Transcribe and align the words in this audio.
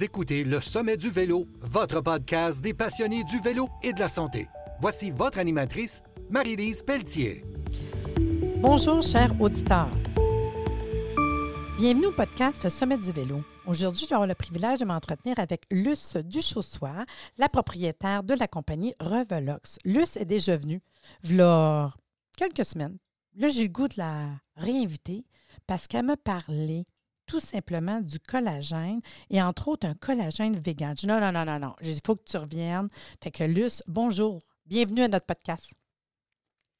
Écoutez 0.00 0.42
Le 0.42 0.60
Sommet 0.60 0.96
du 0.96 1.08
Vélo, 1.08 1.46
votre 1.60 2.00
podcast 2.00 2.60
des 2.60 2.74
passionnés 2.74 3.22
du 3.22 3.38
vélo 3.38 3.68
et 3.82 3.92
de 3.92 4.00
la 4.00 4.08
santé. 4.08 4.48
Voici 4.80 5.10
votre 5.10 5.38
animatrice, 5.38 6.02
Marie-Lise 6.30 6.82
Pelletier. 6.82 7.44
Bonjour, 8.56 9.02
chers 9.02 9.40
auditeurs. 9.40 9.90
Bienvenue 11.76 12.06
au 12.06 12.12
podcast 12.12 12.64
Le 12.64 12.70
Sommet 12.70 12.98
du 12.98 13.12
Vélo. 13.12 13.42
Aujourd'hui, 13.66 14.06
j'aurai 14.08 14.26
le 14.26 14.34
privilège 14.34 14.80
de 14.80 14.84
m'entretenir 14.84 15.38
avec 15.38 15.62
Luce 15.70 16.16
Duchaussoir, 16.16 17.04
la 17.38 17.48
propriétaire 17.48 18.24
de 18.24 18.34
la 18.34 18.48
compagnie 18.48 18.94
Revelox. 18.98 19.78
Luce 19.84 20.16
est 20.16 20.24
déjà 20.24 20.56
venue, 20.56 20.80
il 21.22 21.44
quelques 22.36 22.64
semaines. 22.64 22.98
Là, 23.36 23.48
j'ai 23.48 23.64
le 23.64 23.68
goût 23.68 23.88
de 23.88 23.98
la 23.98 24.30
réinviter 24.56 25.24
parce 25.66 25.86
qu'elle 25.86 26.06
me 26.06 26.16
parlait 26.16 26.84
tout 27.34 27.40
simplement 27.40 28.00
du 28.00 28.20
collagène 28.20 29.00
et 29.28 29.42
entre 29.42 29.66
autres 29.66 29.88
un 29.88 29.94
collagène 29.94 30.56
vegan. 30.56 30.90
Je 30.90 31.00
dis 31.00 31.06
non, 31.08 31.18
non, 31.18 31.32
non, 31.32 31.44
non, 31.44 31.58
non. 31.58 31.74
il 31.82 31.98
faut 32.06 32.14
que 32.14 32.22
tu 32.22 32.36
reviennes. 32.36 32.86
Fait 33.20 33.32
que 33.32 33.42
Luce, 33.42 33.82
bonjour. 33.88 34.40
Bienvenue 34.66 35.02
à 35.02 35.08
notre 35.08 35.26
podcast. 35.26 35.72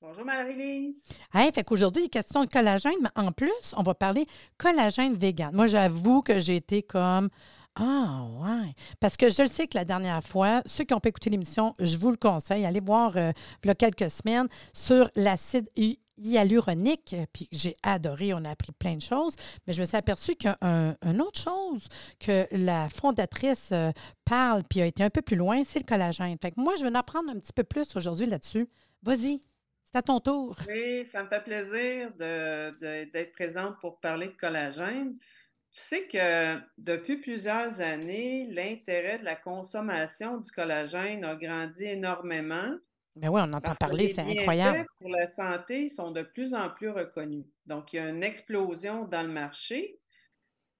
Bonjour 0.00 0.24
Marie-Lise. 0.24 1.08
Hey, 1.32 1.50
fait 1.52 1.64
qu'aujourd'hui, 1.64 2.04
il 2.04 2.06
est 2.06 2.08
question 2.08 2.44
de 2.44 2.48
collagène, 2.48 2.94
mais 3.02 3.08
en 3.16 3.32
plus, 3.32 3.74
on 3.76 3.82
va 3.82 3.94
parler 3.94 4.26
collagène 4.56 5.16
vegan. 5.16 5.50
Moi, 5.52 5.66
j'avoue 5.66 6.22
que 6.22 6.38
j'ai 6.38 6.54
été 6.54 6.84
comme 6.84 7.30
ah, 7.74 8.24
ouais. 8.38 8.72
Parce 9.00 9.16
que 9.16 9.30
je 9.30 9.42
le 9.42 9.48
sais 9.48 9.66
que 9.66 9.76
la 9.76 9.84
dernière 9.84 10.22
fois, 10.22 10.62
ceux 10.66 10.84
qui 10.84 10.94
ont 10.94 11.00
pas 11.00 11.08
écouté 11.08 11.30
l'émission, 11.30 11.74
je 11.80 11.98
vous 11.98 12.12
le 12.12 12.16
conseille, 12.16 12.64
allez 12.64 12.78
voir 12.78 13.16
euh, 13.16 13.32
il 13.64 13.66
y 13.66 13.70
a 13.70 13.74
quelques 13.74 14.08
semaines 14.08 14.46
sur 14.72 15.10
l'acide 15.16 15.68
hyaluronique, 16.16 17.16
puis 17.32 17.48
j'ai 17.52 17.74
adoré, 17.82 18.34
on 18.34 18.44
a 18.44 18.50
appris 18.50 18.72
plein 18.72 18.96
de 18.96 19.02
choses, 19.02 19.34
mais 19.66 19.72
je 19.72 19.80
me 19.80 19.86
suis 19.86 19.96
aperçue 19.96 20.36
qu'une 20.36 21.20
autre 21.20 21.40
chose 21.40 21.88
que 22.20 22.46
la 22.50 22.88
fondatrice 22.88 23.70
euh, 23.72 23.90
parle, 24.24 24.64
puis 24.64 24.80
a 24.80 24.86
été 24.86 25.02
un 25.02 25.10
peu 25.10 25.22
plus 25.22 25.36
loin, 25.36 25.62
c'est 25.64 25.80
le 25.80 25.84
collagène. 25.84 26.36
Fait 26.40 26.50
que 26.50 26.60
moi, 26.60 26.74
je 26.76 26.84
vais 26.84 26.90
en 26.90 26.94
apprendre 26.94 27.30
un 27.30 27.38
petit 27.38 27.52
peu 27.52 27.64
plus 27.64 27.94
aujourd'hui 27.96 28.26
là-dessus. 28.26 28.68
Vas-y, 29.02 29.40
c'est 29.84 29.98
à 29.98 30.02
ton 30.02 30.20
tour. 30.20 30.56
Oui, 30.68 31.06
ça 31.12 31.22
me 31.22 31.28
fait 31.28 31.42
plaisir 31.44 32.10
d'être 32.12 33.32
présente 33.32 33.78
pour 33.80 34.00
parler 34.00 34.28
de 34.28 34.32
collagène. 34.32 35.14
Tu 35.14 35.80
sais 35.80 36.06
que 36.06 36.56
depuis 36.78 37.16
plusieurs 37.16 37.80
années, 37.80 38.46
l'intérêt 38.50 39.18
de 39.18 39.24
la 39.24 39.34
consommation 39.34 40.38
du 40.38 40.50
collagène 40.52 41.24
a 41.24 41.34
grandi 41.34 41.84
énormément. 41.84 42.76
Mais 43.16 43.28
oui, 43.28 43.40
on 43.44 43.52
entend 43.52 43.74
parler, 43.78 44.12
c'est 44.12 44.22
incroyable. 44.22 44.86
pour 44.98 45.08
la 45.08 45.26
santé 45.26 45.88
sont 45.88 46.10
de 46.10 46.22
plus 46.22 46.54
en 46.54 46.70
plus 46.70 46.90
reconnus. 46.90 47.46
Donc, 47.66 47.92
il 47.92 47.96
y 47.96 47.98
a 48.00 48.08
une 48.08 48.24
explosion 48.24 49.04
dans 49.04 49.22
le 49.22 49.32
marché. 49.32 50.00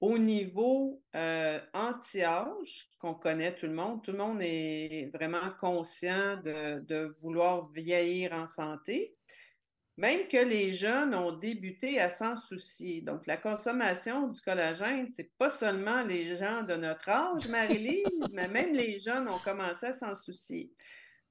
Au 0.01 0.19
niveau 0.19 1.03
euh, 1.15 1.61
anti-âge, 1.73 2.91
qu'on 2.99 3.15
connaît 3.15 3.55
tout 3.55 3.67
le 3.67 3.73
monde, 3.73 4.03
tout 4.03 4.13
le 4.13 4.19
monde 4.19 4.39
est 4.43 5.11
vraiment 5.15 5.51
conscient 5.59 6.37
de, 6.43 6.81
de 6.81 7.11
vouloir 7.23 7.71
vieillir 7.71 8.33
en 8.33 8.47
santé. 8.47 9.15
Même 9.97 10.27
que 10.27 10.37
les 10.37 10.75
jeunes 10.75 11.15
ont 11.15 11.31
débuté 11.31 12.01
à 12.01 12.11
s'en 12.11 12.35
soucier. 12.35 13.01
Donc, 13.01 13.27
la 13.27 13.37
consommation 13.37 14.27
du 14.27 14.41
collagène, 14.41 15.09
c'est 15.09 15.31
pas 15.39 15.51
seulement 15.51 16.03
les 16.03 16.35
gens 16.35 16.65
de 16.65 16.75
notre 16.75 17.09
âge, 17.09 17.47
Marie-Lise, 17.49 18.33
mais 18.33 18.49
même 18.49 18.73
les 18.75 18.99
jeunes 18.99 19.29
ont 19.29 19.39
commencé 19.39 19.87
à 19.87 19.93
s'en 19.93 20.17
soucier. 20.17 20.73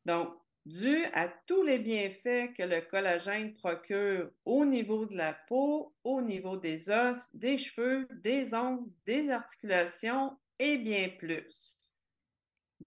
Donc, 0.06 0.34
dû 0.66 1.04
à 1.14 1.28
tous 1.28 1.64
les 1.64 1.80
bienfaits 1.80 2.54
que 2.56 2.64
le 2.64 2.82
collagène 2.82 3.54
procure 3.54 4.32
au 4.46 4.66
niveau 4.66 5.06
de 5.06 5.16
la 5.18 5.34
peau, 5.34 5.94
au 6.04 6.22
niveau 6.22 6.58
des 6.58 6.90
os, 6.90 7.30
des 7.34 7.58
cheveux, 7.58 8.08
des 8.12 8.54
ongles, 8.54 8.90
des 9.06 9.30
articulations 9.30 10.38
et 10.60 10.78
bien 10.78 11.10
plus. 11.18 11.78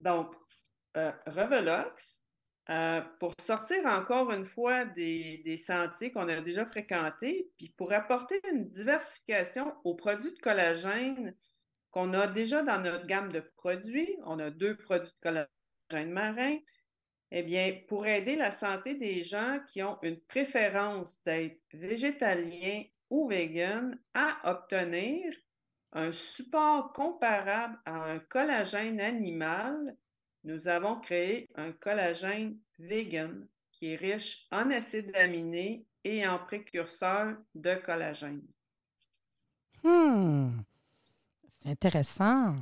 Donc, 0.01 0.33
euh, 0.95 1.11
Revelox, 1.27 2.21
euh, 2.69 3.01
pour 3.19 3.33
sortir 3.39 3.85
encore 3.85 4.31
une 4.31 4.45
fois 4.45 4.83
des, 4.83 5.41
des 5.45 5.57
sentiers 5.57 6.11
qu'on 6.11 6.27
a 6.27 6.41
déjà 6.41 6.65
fréquentés, 6.65 7.49
puis 7.57 7.69
pour 7.77 7.93
apporter 7.93 8.41
une 8.51 8.67
diversification 8.67 9.73
aux 9.83 9.95
produits 9.95 10.33
de 10.33 10.39
collagène 10.39 11.35
qu'on 11.91 12.13
a 12.13 12.27
déjà 12.27 12.63
dans 12.63 12.81
notre 12.81 13.05
gamme 13.07 13.31
de 13.31 13.39
produits. 13.55 14.17
On 14.25 14.39
a 14.39 14.49
deux 14.49 14.75
produits 14.75 15.11
de 15.11 15.21
collagène 15.21 16.11
marin, 16.11 16.57
eh 17.31 17.43
bien, 17.43 17.77
pour 17.87 18.07
aider 18.07 18.35
la 18.35 18.51
santé 18.51 18.95
des 18.95 19.23
gens 19.23 19.59
qui 19.67 19.83
ont 19.83 19.97
une 20.01 20.19
préférence 20.19 21.21
d'être 21.23 21.61
végétalien 21.73 22.83
ou 23.09 23.27
vegan 23.27 23.99
à 24.13 24.51
obtenir 24.51 25.33
un 25.93 26.11
support 26.11 26.93
comparable 26.93 27.77
à 27.85 28.11
un 28.11 28.19
collagène 28.19 29.01
animal, 29.01 29.97
nous 30.43 30.67
avons 30.67 30.99
créé 30.99 31.49
un 31.55 31.71
collagène 31.71 32.57
vegan 32.79 33.47
qui 33.71 33.93
est 33.93 33.95
riche 33.95 34.47
en 34.51 34.71
acides 34.71 35.15
aminés 35.15 35.85
et 36.03 36.25
en 36.27 36.39
précurseurs 36.39 37.35
de 37.53 37.75
collagène. 37.75 38.45
Hmm, 39.83 40.61
c'est 41.57 41.69
intéressant. 41.69 42.55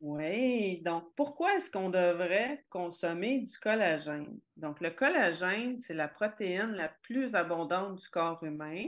Oui, 0.00 0.82
donc 0.82 1.14
pourquoi 1.16 1.54
est-ce 1.56 1.70
qu'on 1.70 1.88
devrait 1.88 2.64
consommer 2.68 3.40
du 3.40 3.58
collagène? 3.58 4.38
Donc, 4.56 4.80
le 4.80 4.90
collagène, 4.90 5.78
c'est 5.78 5.94
la 5.94 6.08
protéine 6.08 6.72
la 6.72 6.88
plus 6.88 7.34
abondante 7.34 7.96
du 7.96 8.08
corps 8.08 8.44
humain. 8.44 8.84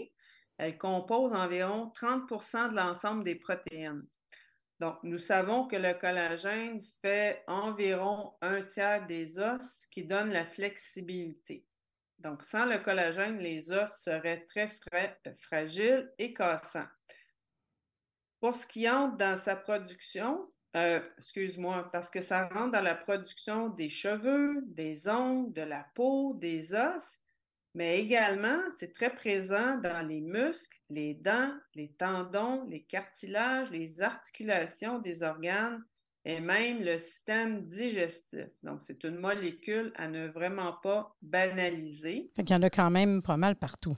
Elle 0.59 0.77
compose 0.77 1.33
environ 1.33 1.91
30% 1.95 2.71
de 2.71 2.77
l'ensemble 2.77 3.25
des 3.25 3.37
protéines. 3.37 4.07
Donc, 4.81 4.99
nous 5.03 5.19
savons 5.19 5.67
que 5.67 5.77
le 5.77 5.95
collagène 5.95 6.81
fait 7.01 7.43
environ 7.47 8.35
un 8.43 8.63
tiers 8.63 9.07
des 9.07 9.39
os 9.39 9.87
qui 9.91 10.05
donnent 10.05 10.33
la 10.33 10.45
flexibilité. 10.45 11.65
Donc, 12.19 12.43
sans 12.43 12.67
le 12.67 12.79
collagène, 12.79 13.39
les 13.39 13.73
os 13.73 13.91
seraient 13.91 14.45
très 14.47 14.69
fragiles 15.39 16.13
et 16.19 16.35
cassants. 16.35 16.87
Pour 18.41 18.55
ce 18.55 18.67
qui 18.67 18.89
entre 18.89 19.17
dans 19.17 19.37
sa 19.37 19.57
production, 19.57 20.49
euh, 20.77 21.01
excuse-moi, 21.17 21.89
parce 21.93 22.11
que 22.11 22.21
ça 22.21 22.49
rentre 22.49 22.73
dans 22.73 22.83
la 22.83 22.95
production 22.95 23.69
des 23.69 23.89
cheveux, 23.89 24.62
des 24.67 25.09
ongles, 25.09 25.53
de 25.53 25.62
la 25.62 25.87
peau, 25.95 26.34
des 26.34 26.75
os, 26.75 27.23
mais 27.75 28.01
également, 28.01 28.61
c'est 28.77 28.93
très 28.93 29.15
présent 29.15 29.77
dans 29.78 30.07
les 30.07 30.21
muscles, 30.21 30.77
les 30.91 31.15
dents, 31.15 31.53
les 31.75 31.93
tendons, 31.93 32.65
les 32.65 32.83
cartilages, 32.83 33.71
les 33.71 34.03
articulations 34.03 34.99
des 34.99 35.23
organes 35.23 35.84
et 36.25 36.41
même 36.41 36.83
le 36.83 36.99
système 36.99 37.65
digestif. 37.65 38.47
Donc, 38.62 38.83
c'est 38.83 39.05
une 39.05 39.17
molécule 39.17 39.93
à 39.97 40.09
ne 40.09 40.28
vraiment 40.28 40.75
pas 40.83 41.17
banaliser. 41.23 42.31
Fait 42.34 42.45
qu'il 42.45 42.57
y 42.57 42.59
en 42.59 42.62
a 42.62 42.71
quand 42.71 42.91
même 42.91 43.23
pas 43.23 43.37
mal 43.37 43.57
partout. 43.57 43.97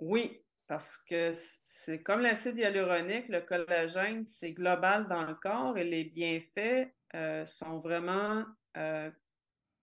Oui, 0.00 0.43
parce 0.66 0.96
que 0.96 1.32
c'est 1.66 2.02
comme 2.02 2.20
l'acide 2.20 2.58
hyaluronique, 2.58 3.28
le 3.28 3.40
collagène, 3.40 4.24
c'est 4.24 4.52
global 4.52 5.06
dans 5.08 5.22
le 5.22 5.34
corps 5.34 5.76
et 5.76 5.84
les 5.84 6.04
bienfaits 6.04 6.90
euh, 7.14 7.44
sont 7.44 7.80
vraiment 7.80 8.44
euh, 8.76 9.10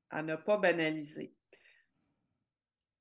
à 0.10 0.24
ne 0.24 0.36
pas 0.36 0.58
banaliser. 0.58 1.36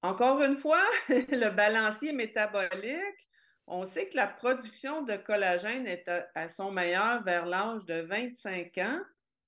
Encore 0.03 0.43
une 0.43 0.57
fois, 0.57 0.83
le 1.09 1.51
balancier 1.51 2.13
métabolique, 2.13 3.29
on 3.67 3.85
sait 3.85 4.09
que 4.09 4.17
la 4.17 4.27
production 4.27 5.03
de 5.03 5.15
collagène 5.17 5.87
est 5.87 6.11
à, 6.35 6.49
son 6.49 6.73
meilleur 6.73 7.23
vers 7.23 7.47
l'âge 7.47 7.85
de 7.85 8.01
25 8.01 8.79
ans 8.79 9.01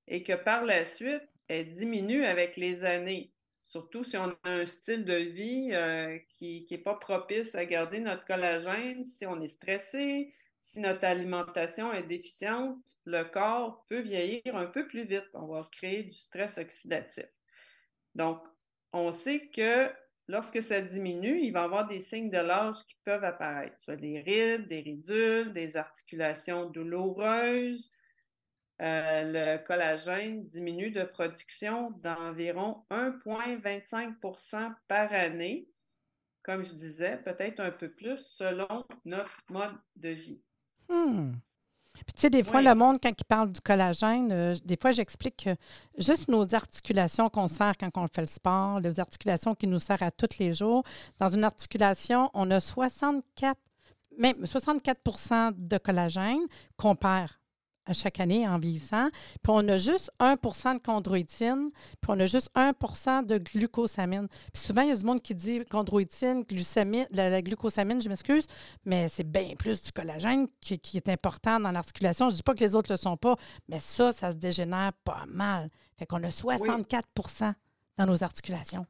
et 0.07 0.23
que 0.23 0.35
par 0.35 0.65
la 0.65 0.85
suite, 0.85 1.27
elle 1.49 1.69
diminue 1.69 2.25
avec 2.25 2.57
les 2.57 2.85
années 2.85 3.33
surtout 3.63 4.05
si 4.05 4.17
on 4.17 4.31
a 4.45 4.51
un 4.51 4.67
style 4.67 5.05
de 5.05 5.15
vie 5.15 5.71
euh, 5.73 6.19
qui 6.39 6.67
n'est 6.71 6.79
pas 6.79 6.95
propice 6.95 7.55
à 7.55 7.65
garder 7.65 8.01
notre 8.01 8.25
collagène, 8.25 9.05
si 9.05 9.27
on 9.27 9.41
est 9.41 9.47
stressé, 9.47 10.33
si 10.61 10.81
notre 10.81 11.05
alimentation 11.05 11.93
est 11.93 12.05
déficiente, 12.05 12.79
le 13.05 13.25
corps 13.25 13.85
peut 13.89 14.01
vieillir 14.01 14.55
un 14.55 14.67
peu 14.67 14.87
plus 14.87 15.05
vite. 15.05 15.31
On 15.35 15.47
va 15.47 15.69
créer 15.73 16.05
du 16.05 16.13
stress 16.13 16.59
oxydatif. 16.59 17.27
Donc, 18.15 18.43
on 18.93 19.11
sait 19.11 19.49
que 19.49 19.91
lorsque 20.29 20.63
ça 20.63 20.81
diminue, 20.81 21.41
il 21.41 21.53
va 21.53 21.63
y 21.63 21.65
avoir 21.65 21.89
des 21.89 22.01
signes 22.01 22.31
de 22.31 22.39
l'âge 22.39 22.85
qui 22.87 22.97
peuvent 23.05 23.25
apparaître, 23.25 23.77
soit 23.81 23.97
des 23.97 24.21
rides, 24.21 24.69
des 24.69 24.81
ridules, 24.81 25.53
des 25.53 25.77
articulations 25.77 26.67
douloureuses, 26.71 27.93
euh, 28.81 29.57
le 29.59 29.65
collagène 29.65 30.45
diminue 30.47 30.91
de 30.91 31.05
production 31.05 31.91
d'environ 32.03 32.85
1,25% 32.91 34.75
par 34.89 35.13
année. 35.13 35.69
Comme 36.43 36.65
je 36.65 36.73
disais, 36.75 37.19
peut-être 37.19 37.61
un 37.61 37.71
peu 37.71 37.89
plus 37.89 38.19
selon 38.19 38.85
notre 39.05 39.31
mode 39.49 39.77
de 39.95 40.09
vie. 40.09 40.43
Hmm. 40.89 41.33
Puis, 41.95 42.15
tu 42.15 42.21
sais, 42.23 42.31
des 42.31 42.43
fois, 42.43 42.63
le 42.63 42.75
monde, 42.75 42.99
quand 43.01 43.13
il 43.17 43.25
parle 43.25 43.53
du 43.53 43.61
collagène, 43.61 44.33
euh, 44.33 44.55
des 44.65 44.77
fois, 44.81 44.91
j'explique 44.91 45.45
que 45.45 45.51
juste 45.99 46.29
nos 46.29 46.55
articulations 46.55 47.29
qu'on 47.29 47.47
sert 47.47 47.75
quand 47.79 47.97
on 47.97 48.09
fait 48.09 48.23
le 48.23 48.27
sport, 48.27 48.81
les 48.81 48.99
articulations 48.99 49.55
qui 49.55 49.69
nous 49.69 49.79
servent 49.79 50.03
à 50.03 50.11
tous 50.11 50.39
les 50.39 50.53
jours, 50.53 50.83
dans 51.21 51.29
une 51.29 51.45
articulation, 51.45 52.31
on 52.35 52.51
a 52.51 52.59
64, 52.59 53.61
même 54.19 54.45
64 54.45 55.53
de 55.57 55.79
collagène 55.79 56.41
qu'on 56.77 56.97
perd 56.97 57.31
à 57.87 57.93
chaque 57.93 58.21
année 58.21 58.47
en 58.47 58.59
vieillissant. 58.59 59.09
Puis 59.43 59.51
on 59.51 59.67
a 59.69 59.77
juste 59.77 60.11
1% 60.21 60.75
de 60.75 60.83
chondroïtine, 60.83 61.71
puis 62.01 62.11
on 62.11 62.21
a 62.21 62.27
juste 62.27 62.51
1% 62.55 63.27
de 63.27 63.39
glucosamine. 63.39 64.29
Puis 64.53 64.63
souvent, 64.63 64.83
il 64.83 64.89
y 64.89 64.93
a 64.93 64.97
du 64.97 65.05
monde 65.05 65.21
qui 65.23 65.35
dit 65.35 65.63
chondroïtine, 65.71 66.43
glucosamine, 66.43 67.07
la, 67.11 67.43
glucosamine, 67.43 68.01
je 68.01 68.09
m'excuse, 68.09 68.47
mais 68.85 69.09
c'est 69.09 69.29
bien 69.29 69.55
plus 69.59 69.81
du 69.81 69.93
collagène 69.93 70.47
qui, 70.61 70.81
est 70.95 71.09
important 71.09 71.59
dans 71.61 71.71
l'articulation. 71.71 72.29
Je 72.29 72.35
ne 72.35 72.37
dis 72.37 72.43
pas 72.43 72.55
que 72.55 72.61
les 72.61 72.75
autres 72.75 72.91
ne 72.91 72.95
le 72.95 73.01
sont 73.01 73.17
pas, 73.17 73.37
mais 73.69 73.81
ça, 73.81 74.13
ça 74.13 74.31
se 74.31 74.37
dégénère 74.37 74.93
pas 75.05 75.25
mal. 75.29 75.71
Fait 75.99 76.07
qu'on 76.07 76.23
a 76.23 76.29
64% 76.29 77.55
dans 77.97 78.07
nos 78.07 78.23
articulations. 78.23 78.87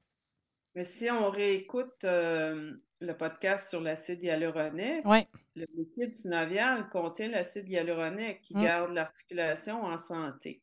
Mais 0.75 0.85
si 0.85 1.11
on 1.11 1.31
réécoute 1.31 2.05
euh, 2.05 2.75
le 3.01 3.17
podcast 3.17 3.69
sur 3.69 3.81
l'acide 3.81 4.23
hyaluronique, 4.23 5.05
le 5.55 5.67
liquide 5.75 6.15
synovial 6.15 6.89
contient 6.89 7.29
l'acide 7.29 7.69
hyaluronique 7.69 8.41
qui 8.41 8.57
mm. 8.57 8.63
garde 8.63 8.93
l'articulation 8.93 9.83
en 9.83 9.99
santé. 9.99 10.63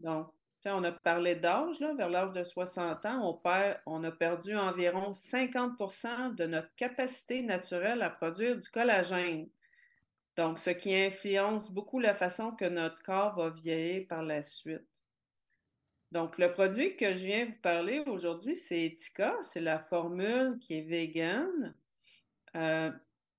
Donc, 0.00 0.32
on 0.66 0.82
a 0.84 0.92
parlé 0.92 1.34
d'âge, 1.34 1.80
vers 1.80 2.08
l'âge 2.08 2.32
de 2.32 2.42
60 2.42 3.04
ans, 3.04 3.28
on, 3.28 3.34
perd, 3.34 3.78
on 3.84 4.02
a 4.04 4.10
perdu 4.10 4.56
environ 4.56 5.10
50% 5.10 6.34
de 6.34 6.46
notre 6.46 6.74
capacité 6.74 7.42
naturelle 7.42 8.02
à 8.02 8.08
produire 8.08 8.56
du 8.56 8.68
collagène. 8.70 9.48
Donc, 10.36 10.58
ce 10.58 10.70
qui 10.70 10.94
influence 10.94 11.70
beaucoup 11.70 12.00
la 12.00 12.14
façon 12.14 12.52
que 12.52 12.64
notre 12.64 13.02
corps 13.02 13.36
va 13.36 13.50
vieillir 13.50 14.06
par 14.08 14.22
la 14.22 14.42
suite. 14.42 14.86
Donc, 16.14 16.38
le 16.38 16.52
produit 16.52 16.96
que 16.96 17.16
je 17.16 17.26
viens 17.26 17.46
vous 17.46 17.60
parler 17.60 17.98
aujourd'hui, 18.06 18.54
c'est 18.54 18.84
Etika. 18.84 19.36
C'est 19.42 19.60
la 19.60 19.80
formule 19.80 20.60
qui 20.60 20.78
est 20.78 20.82
végane. 20.82 21.74
Euh, 22.54 22.92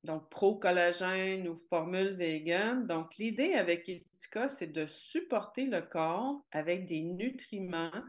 donc 0.03 0.29
pro-collagène 0.29 1.47
ou 1.47 1.57
formule 1.69 2.17
vegan. 2.17 2.85
Donc, 2.85 3.15
l'idée 3.15 3.53
avec 3.53 3.87
Etika, 3.87 4.49
c'est 4.49 4.73
de 4.73 4.85
supporter 4.87 5.67
le 5.67 5.81
corps 5.81 6.45
avec 6.51 6.85
des 6.85 7.01
nutriments 7.01 8.03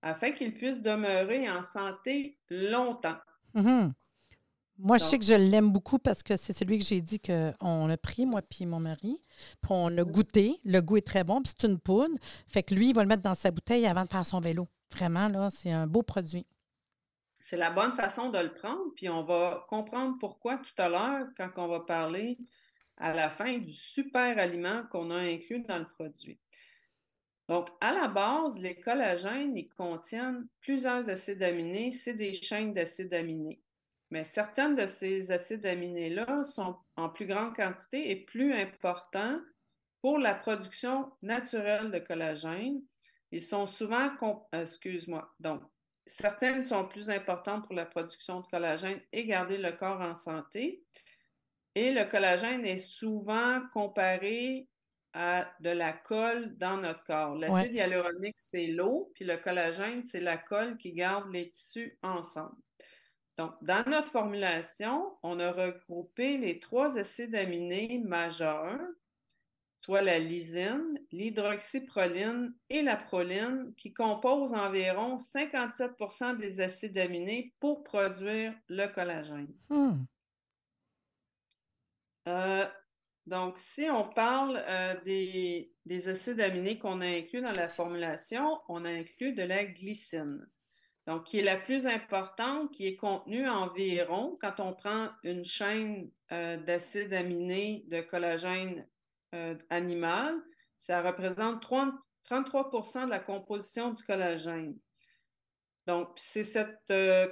afin 0.00 0.30
qu'il 0.30 0.54
puisse 0.54 0.80
demeurer 0.80 1.50
en 1.50 1.64
santé 1.64 2.38
longtemps. 2.50 3.18
Mm-hmm. 3.56 3.92
Moi, 4.78 4.98
je 4.98 5.04
sais 5.04 5.18
que 5.18 5.24
je 5.24 5.34
l'aime 5.34 5.70
beaucoup 5.70 5.98
parce 5.98 6.22
que 6.22 6.36
c'est 6.36 6.52
celui 6.52 6.78
que 6.78 6.84
j'ai 6.84 7.00
dit 7.00 7.20
qu'on 7.20 7.88
a 7.88 7.96
pris, 7.96 8.26
moi 8.26 8.42
puis 8.42 8.66
mon 8.66 8.80
mari. 8.80 9.20
Puis 9.62 9.70
on 9.70 9.96
a 9.96 10.02
goûté. 10.02 10.60
Le 10.64 10.80
goût 10.80 10.96
est 10.96 11.06
très 11.06 11.22
bon. 11.22 11.40
Puis 11.42 11.52
c'est 11.56 11.68
une 11.68 11.78
poudre. 11.78 12.14
Fait 12.48 12.62
que 12.62 12.74
lui, 12.74 12.88
il 12.88 12.94
va 12.94 13.02
le 13.02 13.08
mettre 13.08 13.22
dans 13.22 13.34
sa 13.34 13.50
bouteille 13.50 13.86
avant 13.86 14.04
de 14.04 14.08
faire 14.08 14.26
son 14.26 14.40
vélo. 14.40 14.68
Vraiment, 14.92 15.28
là, 15.28 15.48
c'est 15.50 15.70
un 15.70 15.86
beau 15.86 16.02
produit. 16.02 16.46
C'est 17.40 17.56
la 17.56 17.70
bonne 17.70 17.92
façon 17.92 18.30
de 18.30 18.38
le 18.38 18.52
prendre. 18.52 18.92
Puis 18.96 19.08
on 19.08 19.22
va 19.22 19.64
comprendre 19.68 20.16
pourquoi 20.18 20.58
tout 20.58 20.82
à 20.82 20.88
l'heure, 20.88 21.26
quand 21.36 21.50
on 21.56 21.68
va 21.68 21.80
parler 21.80 22.38
à 22.96 23.12
la 23.12 23.28
fin 23.28 23.58
du 23.58 23.72
super 23.72 24.38
aliment 24.38 24.84
qu'on 24.90 25.10
a 25.10 25.18
inclus 25.18 25.62
dans 25.62 25.78
le 25.78 25.86
produit. 25.86 26.40
Donc, 27.48 27.68
à 27.80 27.92
la 27.92 28.08
base, 28.08 28.58
les 28.58 28.80
collagènes, 28.80 29.54
ils 29.54 29.68
contiennent 29.68 30.46
plusieurs 30.60 31.10
acides 31.10 31.42
aminés. 31.42 31.90
C'est 31.90 32.14
des 32.14 32.32
chaînes 32.32 32.72
d'acides 32.72 33.12
aminés. 33.12 33.60
Mais 34.10 34.24
certaines 34.24 34.74
de 34.74 34.86
ces 34.86 35.32
acides 35.32 35.66
aminés-là 35.66 36.44
sont 36.44 36.76
en 36.96 37.08
plus 37.08 37.26
grande 37.26 37.54
quantité 37.54 38.10
et 38.10 38.16
plus 38.16 38.52
importants 38.52 39.40
pour 40.00 40.18
la 40.18 40.34
production 40.34 41.10
naturelle 41.22 41.90
de 41.90 41.98
collagène. 41.98 42.82
Ils 43.32 43.42
sont 43.42 43.66
souvent, 43.66 44.10
euh, 44.54 44.62
excuse-moi, 44.62 45.34
donc 45.40 45.62
certaines 46.06 46.64
sont 46.64 46.86
plus 46.86 47.10
importantes 47.10 47.64
pour 47.64 47.74
la 47.74 47.86
production 47.86 48.40
de 48.40 48.46
collagène 48.46 49.00
et 49.12 49.24
garder 49.24 49.58
le 49.58 49.72
corps 49.72 50.00
en 50.00 50.14
santé. 50.14 50.84
Et 51.74 51.92
le 51.92 52.04
collagène 52.04 52.64
est 52.64 52.78
souvent 52.78 53.62
comparé 53.72 54.68
à 55.14 55.50
de 55.60 55.70
la 55.70 55.92
colle 55.92 56.56
dans 56.58 56.76
notre 56.76 57.04
corps. 57.04 57.36
L'acide 57.36 57.74
hyaluronique, 57.74 58.38
c'est 58.38 58.66
l'eau, 58.66 59.10
puis 59.14 59.24
le 59.24 59.36
collagène, 59.36 60.02
c'est 60.02 60.20
la 60.20 60.36
colle 60.36 60.76
qui 60.76 60.92
garde 60.92 61.32
les 61.32 61.48
tissus 61.48 61.98
ensemble. 62.02 62.56
Donc, 63.36 63.52
dans 63.62 63.84
notre 63.90 64.12
formulation, 64.12 65.16
on 65.22 65.40
a 65.40 65.50
regroupé 65.50 66.36
les 66.36 66.60
trois 66.60 66.98
acides 66.98 67.34
aminés 67.34 68.00
majeurs, 68.04 68.78
soit 69.80 70.02
la 70.02 70.20
lysine, 70.20 71.00
l'hydroxyproline 71.10 72.54
et 72.70 72.80
la 72.80 72.96
proline, 72.96 73.74
qui 73.76 73.92
composent 73.92 74.54
environ 74.54 75.16
57% 75.16 76.36
des 76.38 76.60
acides 76.60 76.96
aminés 76.96 77.52
pour 77.58 77.82
produire 77.82 78.54
le 78.68 78.86
collagène. 78.86 79.52
Hmm. 79.68 80.04
Euh, 82.28 82.66
donc, 83.26 83.58
si 83.58 83.90
on 83.90 84.08
parle 84.08 84.62
euh, 84.66 85.00
des, 85.02 85.72
des, 85.86 86.08
acides 86.08 86.40
aminés 86.40 86.78
qu'on 86.78 87.00
a 87.00 87.06
inclus 87.06 87.40
dans 87.40 87.52
la 87.52 87.68
formulation, 87.68 88.60
on 88.68 88.84
a 88.84 88.90
inclus 88.90 89.32
de 89.32 89.42
la 89.42 89.64
glycine 89.64 90.46
donc 91.06 91.24
qui 91.24 91.38
est 91.38 91.42
la 91.42 91.56
plus 91.56 91.86
importante, 91.86 92.72
qui 92.72 92.86
est 92.86 92.96
contenue 92.96 93.48
environ, 93.48 94.38
quand 94.40 94.58
on 94.60 94.72
prend 94.72 95.08
une 95.22 95.44
chaîne 95.44 96.10
euh, 96.32 96.56
d'acides 96.56 97.12
aminés 97.12 97.84
de 97.88 98.00
collagène 98.00 98.86
euh, 99.34 99.56
animal, 99.68 100.34
ça 100.78 101.02
représente 101.02 101.62
33% 101.62 103.04
de 103.04 103.10
la 103.10 103.18
composition 103.18 103.92
du 103.92 104.02
collagène. 104.02 104.78
Donc, 105.86 106.08
c'est 106.16 106.56
euh, 106.90 107.28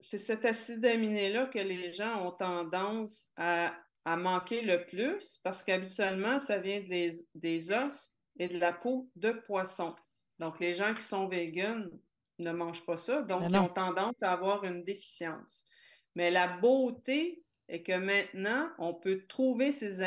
cet 0.00 0.44
acide 0.44 0.84
aminé-là 0.84 1.46
que 1.46 1.58
les 1.58 1.92
gens 1.92 2.26
ont 2.26 2.32
tendance 2.32 3.28
à, 3.36 3.74
manquer 4.16 4.62
le 4.62 4.86
plus 4.86 5.38
parce 5.44 5.62
qu'habituellement, 5.64 6.38
ça 6.38 6.56
vient 6.56 6.80
des, 6.80 7.12
des 7.34 7.70
os 7.70 8.16
et 8.38 8.48
de 8.48 8.58
la 8.58 8.72
peau 8.72 9.10
de 9.16 9.32
poisson. 9.32 9.94
Donc, 10.38 10.60
les 10.60 10.72
gens 10.72 10.94
qui 10.94 11.02
sont 11.02 11.28
véganes 11.28 11.90
ne 12.38 12.52
mangent 12.52 12.84
pas 12.86 12.96
ça, 12.96 13.22
donc 13.22 13.42
ben 13.42 13.50
ils 13.50 13.56
ont 13.58 13.68
tendance 13.68 14.22
à 14.22 14.32
avoir 14.32 14.64
une 14.64 14.84
déficience. 14.84 15.66
Mais 16.14 16.30
la 16.30 16.48
beauté 16.48 17.44
est 17.68 17.82
que 17.82 17.92
maintenant, 17.92 18.70
on 18.78 18.94
peut 18.94 19.24
trouver 19.28 19.72
ces, 19.72 20.04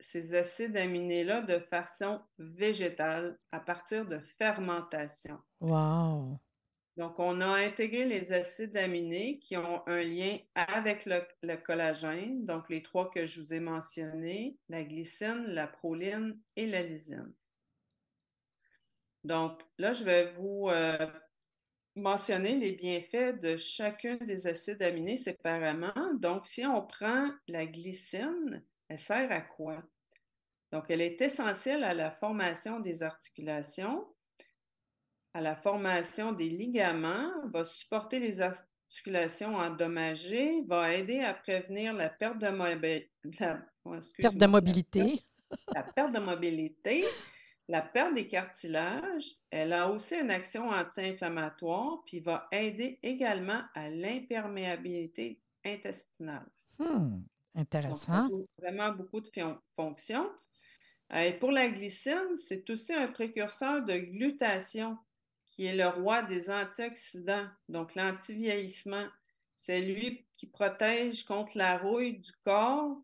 ces 0.00 0.34
acides 0.34 0.76
aminés-là 0.76 1.42
de 1.42 1.58
façon 1.58 2.20
végétale 2.38 3.38
à 3.52 3.60
partir 3.60 4.06
de 4.06 4.18
fermentation. 4.18 5.38
Wow! 5.60 6.40
Donc, 6.96 7.18
on 7.18 7.40
a 7.40 7.46
intégré 7.46 8.04
les 8.04 8.32
acides 8.32 8.76
aminés 8.76 9.38
qui 9.40 9.56
ont 9.56 9.82
un 9.88 10.00
lien 10.00 10.38
avec 10.54 11.06
le, 11.06 11.22
le, 11.42 11.56
collagène, 11.56 12.44
donc 12.44 12.68
les 12.68 12.82
trois 12.82 13.10
que 13.10 13.26
je 13.26 13.40
vous 13.40 13.52
ai 13.52 13.58
mentionnés, 13.58 14.56
la 14.68 14.84
glycine, 14.84 15.44
la 15.48 15.66
proline 15.66 16.38
et 16.54 16.66
la 16.66 16.82
lysine. 16.82 17.32
Donc, 19.24 19.60
là, 19.78 19.92
je 19.92 20.04
vais 20.04 20.30
vous 20.32 20.68
euh, 20.68 21.06
mentionner 21.96 22.56
les 22.56 22.72
bienfaits 22.72 23.40
de 23.40 23.56
chacun 23.56 24.16
des 24.16 24.46
acides 24.46 24.82
aminés 24.82 25.16
séparément. 25.16 26.14
Donc, 26.14 26.46
si 26.46 26.66
on 26.66 26.82
prend 26.82 27.30
la 27.48 27.66
glycine, 27.66 28.62
elle 28.88 28.98
sert 28.98 29.30
à 29.30 29.40
quoi? 29.40 29.82
Donc, 30.72 30.86
elle 30.88 31.00
est 31.00 31.20
essentielle 31.20 31.84
à 31.84 31.94
la 31.94 32.10
formation 32.10 32.80
des 32.80 33.02
articulations, 33.02 34.06
à 35.32 35.40
la 35.40 35.54
formation 35.54 36.32
des 36.32 36.48
ligaments, 36.48 37.30
va 37.52 37.64
supporter 37.64 38.18
les 38.18 38.40
articulations 38.40 39.56
endommagées, 39.56 40.62
va 40.66 40.92
aider 40.92 41.20
à 41.20 41.32
prévenir 41.34 41.92
la 41.94 42.08
perte 42.10 42.38
de, 42.38 42.48
perte 44.20 44.36
de 44.36 44.46
mobilité. 44.46 45.22
la 45.74 45.82
perte 45.84 46.12
de 46.12 46.20
mobilité, 46.20 47.04
la 47.68 47.80
perte 47.80 48.14
des 48.14 48.26
cartilages, 48.26 49.36
elle 49.50 49.72
a 49.72 49.90
aussi 49.90 50.16
une 50.16 50.30
action 50.30 50.68
anti-inflammatoire, 50.68 52.02
puis 52.06 52.20
va 52.20 52.46
aider 52.52 52.98
également 53.02 53.62
à 53.74 53.88
l'imperméabilité 53.88 55.40
intestinale. 55.64 56.46
Hmm, 56.78 57.22
intéressant. 57.54 58.28
Donc, 58.28 58.46
ça 58.58 58.70
vraiment 58.70 58.92
beaucoup 58.92 59.20
de 59.20 59.30
fonctions. 59.74 60.30
Euh, 61.12 61.20
et 61.20 61.32
pour 61.32 61.52
la 61.52 61.68
glycine, 61.68 62.36
c'est 62.36 62.68
aussi 62.70 62.92
un 62.92 63.08
précurseur 63.08 63.82
de 63.82 63.96
glutation, 63.96 64.98
qui 65.46 65.66
est 65.66 65.76
le 65.76 65.86
roi 65.86 66.22
des 66.22 66.50
antioxydants, 66.50 67.48
donc 67.68 67.94
l'anti-vieillissement. 67.94 69.06
C'est 69.56 69.80
lui 69.80 70.26
qui 70.36 70.46
protège 70.46 71.24
contre 71.24 71.56
la 71.56 71.78
rouille 71.78 72.18
du 72.18 72.32
corps, 72.44 73.00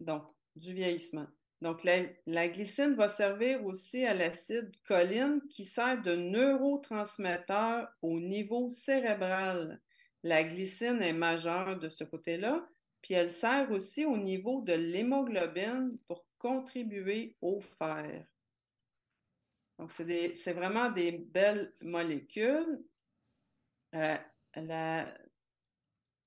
donc 0.00 0.26
du 0.56 0.72
vieillissement. 0.72 1.26
Donc, 1.62 1.84
la, 1.84 2.48
glycine 2.48 2.94
va 2.94 3.08
servir 3.08 3.64
aussi 3.64 4.04
à 4.04 4.14
l'acide 4.14 4.70
choline 4.86 5.40
qui 5.48 5.64
sert 5.64 6.02
de 6.02 6.14
neurotransmetteur 6.14 7.88
au 8.02 8.20
niveau 8.20 8.68
cérébral. 8.68 9.80
La 10.22 10.44
glycine 10.44 11.00
est 11.00 11.14
majeure 11.14 11.78
de 11.78 11.88
ce 11.88 12.04
côté-là, 12.04 12.68
puis 13.00 13.14
elle 13.14 13.30
sert 13.30 13.70
aussi 13.70 14.04
au 14.04 14.18
niveau 14.18 14.60
de 14.62 14.74
l'hémoglobine 14.74 15.96
pour 16.06 16.26
contribuer 16.38 17.36
au 17.40 17.60
fer. 17.60 18.26
Donc, 19.78 19.92
c'est 19.92 20.52
vraiment 20.52 20.90
des 20.90 21.12
belles 21.12 21.72
molécules. 21.80 22.82
Euh, 23.94 24.16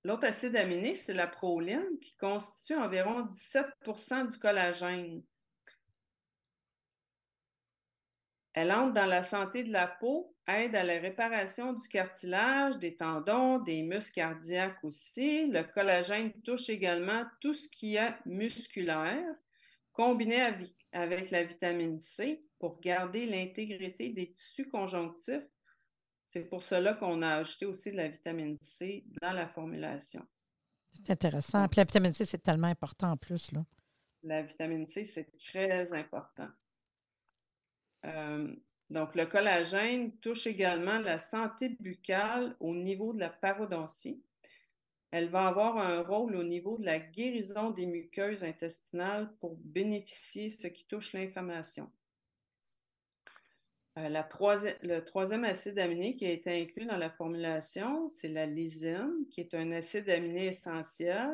L'autre 0.05 0.27
acide 0.27 0.55
aminé, 0.55 0.95
c'est 0.95 1.13
la 1.13 1.27
proline, 1.27 1.99
qui 2.01 2.15
constitue 2.15 2.75
environ 2.75 3.21
17 3.21 3.65
% 3.95 4.25
du 4.31 4.39
collagène. 4.39 5.21
Elle 8.53 8.71
entre 8.71 8.93
dans 8.93 9.05
la 9.05 9.23
santé 9.23 9.63
de 9.63 9.71
la 9.71 9.87
peau, 9.87 10.35
aide 10.47 10.75
à 10.75 10.83
la 10.83 10.99
réparation 10.99 11.73
du 11.73 11.87
cartilage, 11.87 12.77
des 12.79 12.95
tendons, 12.95 13.59
des 13.59 13.83
muscles 13.83 14.15
cardiaques 14.15 14.83
aussi. 14.83 15.47
Le 15.47 15.63
collagène 15.63 16.33
touche 16.41 16.69
également 16.69 17.23
tout 17.41 17.53
ce 17.53 17.69
qui 17.69 17.95
est 17.95 18.15
musculaire, 18.25 19.35
combiné 19.91 20.41
avec 20.93 21.29
la 21.29 21.43
vitamine 21.43 21.99
C 21.99 22.43
pour 22.57 22.79
garder 22.79 23.25
l'intégrité 23.25 24.09
des 24.09 24.31
tissus 24.31 24.67
conjonctifs 24.67 25.45
c'est 26.29 26.43
pour 26.43 26.61
cela 26.61 26.93
qu'on 26.93 27.23
a 27.23 27.37
ajouté 27.37 27.65
aussi 27.65 27.89
de 27.89 27.97
la 27.97 28.07
vitamine 28.07 28.55
C 28.61 29.03
dans 29.19 29.31
la 29.31 29.47
formulation. 29.47 30.23
C'est 30.93 31.09
intéressant. 31.09 31.67
Puis 31.67 31.77
la 31.77 31.85
vitamine 31.85 32.13
C, 32.13 32.23
c'est 32.23 32.43
tellement 32.43 32.67
important 32.67 33.13
en 33.13 33.17
plus. 33.17 33.51
Là. 33.51 33.65
La 34.21 34.43
vitamine 34.43 34.85
C, 34.85 35.05
c'est 35.05 35.35
très 35.39 35.91
important. 35.91 36.49
Euh, 38.05 38.55
donc, 38.91 39.15
le 39.15 39.25
collagène 39.25 40.15
touche 40.19 40.45
également 40.45 40.99
la 40.99 41.17
santé 41.17 41.69
buccale 41.79 42.55
au 42.59 42.75
niveau 42.75 43.11
de 43.11 43.21
la 43.21 43.29
parodontie. 43.29 44.23
Elle 45.09 45.29
va 45.29 45.47
avoir 45.47 45.79
un 45.79 46.03
rôle 46.03 46.35
au 46.35 46.43
niveau 46.43 46.77
de 46.77 46.85
la 46.85 46.99
guérison 46.99 47.71
des 47.71 47.87
muqueuses 47.87 48.43
intestinales 48.43 49.35
pour 49.39 49.55
bénéficier 49.57 50.51
ce 50.51 50.67
qui 50.67 50.85
touche 50.85 51.13
l'inflammation. 51.13 51.91
Euh, 53.99 54.73
le 54.83 54.99
troisième 54.99 55.43
acide 55.43 55.79
aminé 55.79 56.15
qui 56.15 56.25
a 56.25 56.31
été 56.31 56.61
inclus 56.61 56.85
dans 56.85 56.97
la 56.97 57.09
formulation, 57.09 58.07
c'est 58.07 58.27
la 58.27 58.45
lysine, 58.45 59.25
qui 59.31 59.41
est 59.41 59.53
un 59.53 59.71
acide 59.71 60.09
aminé 60.09 60.47
essentiel 60.47 61.31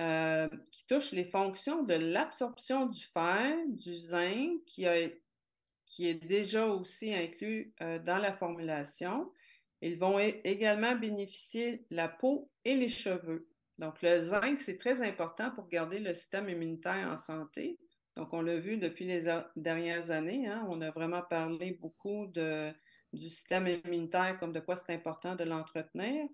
euh, 0.00 0.48
qui 0.70 0.86
touche 0.86 1.12
les 1.12 1.24
fonctions 1.24 1.82
de 1.82 1.94
l'absorption 1.94 2.86
du 2.86 3.04
fer, 3.04 3.56
du 3.68 3.94
zinc, 3.94 4.60
qui, 4.66 4.84
est 4.84 6.24
déjà 6.26 6.66
aussi 6.66 7.14
inclus 7.14 7.72
euh, 7.80 7.98
dans 7.98 8.18
la 8.18 8.32
formulation. 8.32 9.32
Ils 9.82 9.98
vont 9.98 10.18
également 10.18 10.94
bénéficier 10.94 11.86
la 11.90 12.08
peau 12.08 12.50
et 12.64 12.74
les 12.74 12.90
cheveux. 12.90 13.48
Donc, 13.78 14.02
le 14.02 14.24
zinc, 14.24 14.60
c'est 14.60 14.76
très 14.76 15.02
important 15.02 15.50
pour 15.52 15.68
garder 15.68 16.00
le 16.00 16.12
système 16.12 16.50
immunitaire 16.50 17.08
en 17.08 17.16
santé. 17.16 17.78
Donc, 18.16 18.32
on 18.32 18.42
l'a 18.42 18.56
vu 18.56 18.76
depuis 18.76 19.06
les 19.06 19.22
dernières 19.56 20.10
années. 20.10 20.46
Hein, 20.46 20.66
on 20.68 20.80
a 20.80 20.90
vraiment 20.90 21.22
parlé 21.22 21.72
beaucoup 21.72 22.26
de, 22.26 22.72
du 23.12 23.28
système 23.28 23.66
immunitaire 23.66 24.38
comme 24.38 24.52
de 24.52 24.60
quoi 24.60 24.76
c'est 24.76 24.94
important 24.94 25.36
de 25.36 25.44
l'entretenir. 25.44 26.26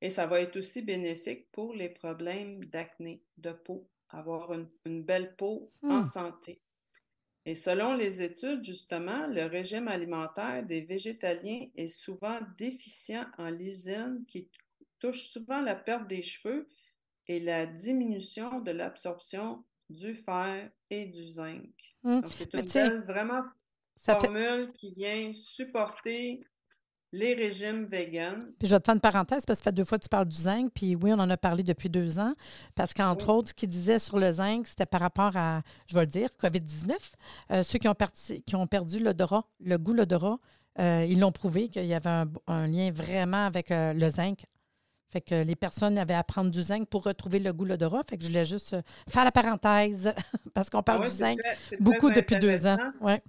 Et 0.00 0.10
ça 0.10 0.26
va 0.26 0.40
être 0.40 0.56
aussi 0.56 0.82
bénéfique 0.82 1.50
pour 1.52 1.74
les 1.74 1.90
problèmes 1.90 2.64
d'acné, 2.64 3.22
de 3.36 3.52
peau, 3.52 3.88
avoir 4.08 4.52
une, 4.54 5.02
belle 5.02 5.36
peau 5.36 5.72
en 5.82 6.00
hmm. 6.00 6.04
santé. 6.04 6.62
Et 7.46 7.54
selon 7.54 7.94
les 7.94 8.22
études, 8.22 8.62
justement, 8.62 9.26
le 9.26 9.44
régime 9.44 9.88
alimentaire 9.88 10.64
des 10.64 10.82
végétaliens 10.82 11.66
est 11.74 11.88
souvent 11.88 12.38
déficient 12.58 13.26
en 13.38 13.48
lysine 13.48 14.24
qui 14.26 14.50
touche 14.98 15.30
souvent 15.30 15.62
la 15.62 15.74
perte 15.74 16.06
des 16.06 16.22
cheveux 16.22 16.68
et 17.26 17.40
la 17.40 17.66
diminution 17.66 18.60
de 18.60 18.70
l'absorption 18.70 19.64
du 19.90 20.14
fer 20.14 20.70
et 20.90 21.06
du 21.06 21.26
zinc. 21.26 21.70
Donc, 22.02 22.26
c'est 22.28 22.52
une 22.54 22.62
belle, 22.62 23.04
vraiment 23.06 23.42
formule 23.96 24.72
qui 24.72 24.92
vient 24.92 25.32
supporter 25.32 26.42
les 27.12 27.34
régimes 27.34 27.86
véganes. 27.86 28.52
Puis 28.58 28.68
je 28.68 28.74
vais 28.74 28.80
te 28.80 28.84
faire 28.84 28.94
une 28.94 29.00
parenthèse 29.00 29.44
parce 29.44 29.58
que 29.58 29.64
ça 29.64 29.70
fait 29.70 29.74
deux 29.74 29.84
fois 29.84 29.98
que 29.98 30.04
tu 30.04 30.08
parles 30.08 30.28
du 30.28 30.36
zinc. 30.36 30.70
Puis 30.72 30.94
oui, 30.94 31.12
on 31.12 31.18
en 31.18 31.28
a 31.28 31.36
parlé 31.36 31.62
depuis 31.62 31.88
deux 31.88 32.18
ans. 32.18 32.34
Parce 32.74 32.94
qu'entre 32.94 33.30
autres, 33.30 33.48
ce 33.48 33.54
qu'il 33.54 33.68
disait 33.68 33.98
sur 33.98 34.18
le 34.18 34.30
zinc, 34.32 34.66
c'était 34.66 34.86
par 34.86 35.00
rapport 35.00 35.36
à, 35.36 35.62
je 35.88 35.94
vais 35.94 36.02
le 36.02 36.06
dire, 36.06 36.28
COVID-19. 36.40 36.92
Euh, 37.50 37.62
ceux 37.62 37.78
qui 37.78 37.88
ont, 37.88 37.96
qui 38.46 38.54
ont 38.54 38.66
perdu 38.66 39.02
l'odorat, 39.02 39.44
le 39.58 39.76
goût 39.76 39.92
l'odorat, 39.92 40.38
euh, 40.78 41.04
ils 41.08 41.18
l'ont 41.18 41.32
prouvé 41.32 41.68
qu'il 41.68 41.86
y 41.86 41.94
avait 41.94 42.24
un, 42.46 42.68
lien 42.68 42.92
vraiment 42.92 43.44
avec 43.44 43.70
euh, 43.70 43.92
le 43.92 44.08
zinc. 44.08 44.44
Fait 45.12 45.20
que 45.20 45.42
les 45.42 45.56
personnes 45.56 45.98
avaient 45.98 46.14
à 46.14 46.22
prendre 46.22 46.50
du 46.50 46.62
zinc 46.62 46.88
pour 46.88 47.04
retrouver 47.04 47.40
le 47.40 47.52
goût 47.52 47.64
l'odorat. 47.64 48.02
Fait 48.08 48.16
que 48.16 48.22
je 48.22 48.28
voulais 48.28 48.44
juste 48.44 48.76
faire 49.08 49.24
la 49.24 49.32
parenthèse 49.32 50.12
parce 50.54 50.70
qu'on 50.70 50.82
parle 50.82 51.02
ah 51.02 51.08
du 51.08 51.12
zinc 51.12 51.38
beaucoup 51.80 52.10
depuis 52.10 52.36
deux 52.36 52.66
ans. 52.66 52.78
Ouais. 53.00 53.22